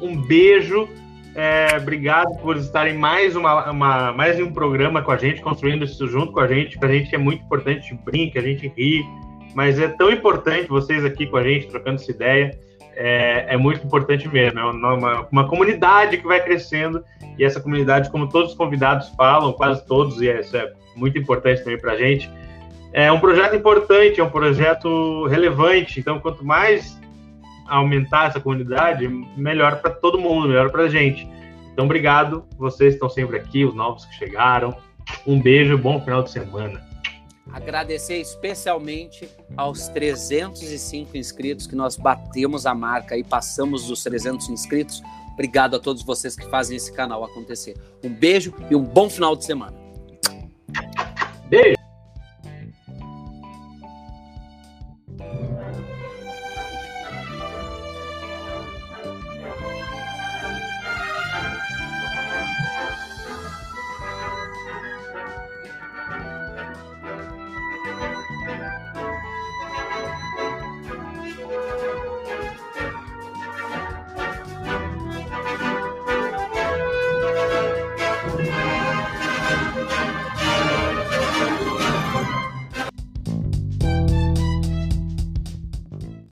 [0.00, 0.88] Um beijo.
[1.34, 6.06] É, obrigado por estarem mais uma, uma, mais um programa com a gente, construindo isso
[6.06, 6.78] junto com a gente.
[6.78, 9.04] Para a gente é muito importante, a gente brinca, a gente ri,
[9.52, 12.56] mas é tão importante vocês aqui com a gente, trocando essa ideia.
[12.96, 14.60] É, é muito importante mesmo.
[14.60, 17.04] É uma, uma, comunidade que vai crescendo
[17.36, 21.64] e essa comunidade, como todos os convidados falam, quase todos, e isso é muito importante
[21.64, 22.30] também para a gente,
[22.92, 25.98] é um projeto importante, é um projeto relevante.
[25.98, 26.96] Então, quanto mais
[27.66, 31.28] aumentar essa comunidade, melhor para todo mundo, melhor para a gente.
[31.72, 32.44] Então, obrigado.
[32.56, 34.76] Vocês estão sempre aqui, os novos que chegaram.
[35.26, 36.82] Um beijo, bom final de semana.
[37.52, 45.02] Agradecer especialmente aos 305 inscritos que nós batemos a marca e passamos dos 300 inscritos.
[45.34, 47.76] Obrigado a todos vocês que fazem esse canal acontecer.
[48.02, 49.83] Um beijo e um bom final de semana.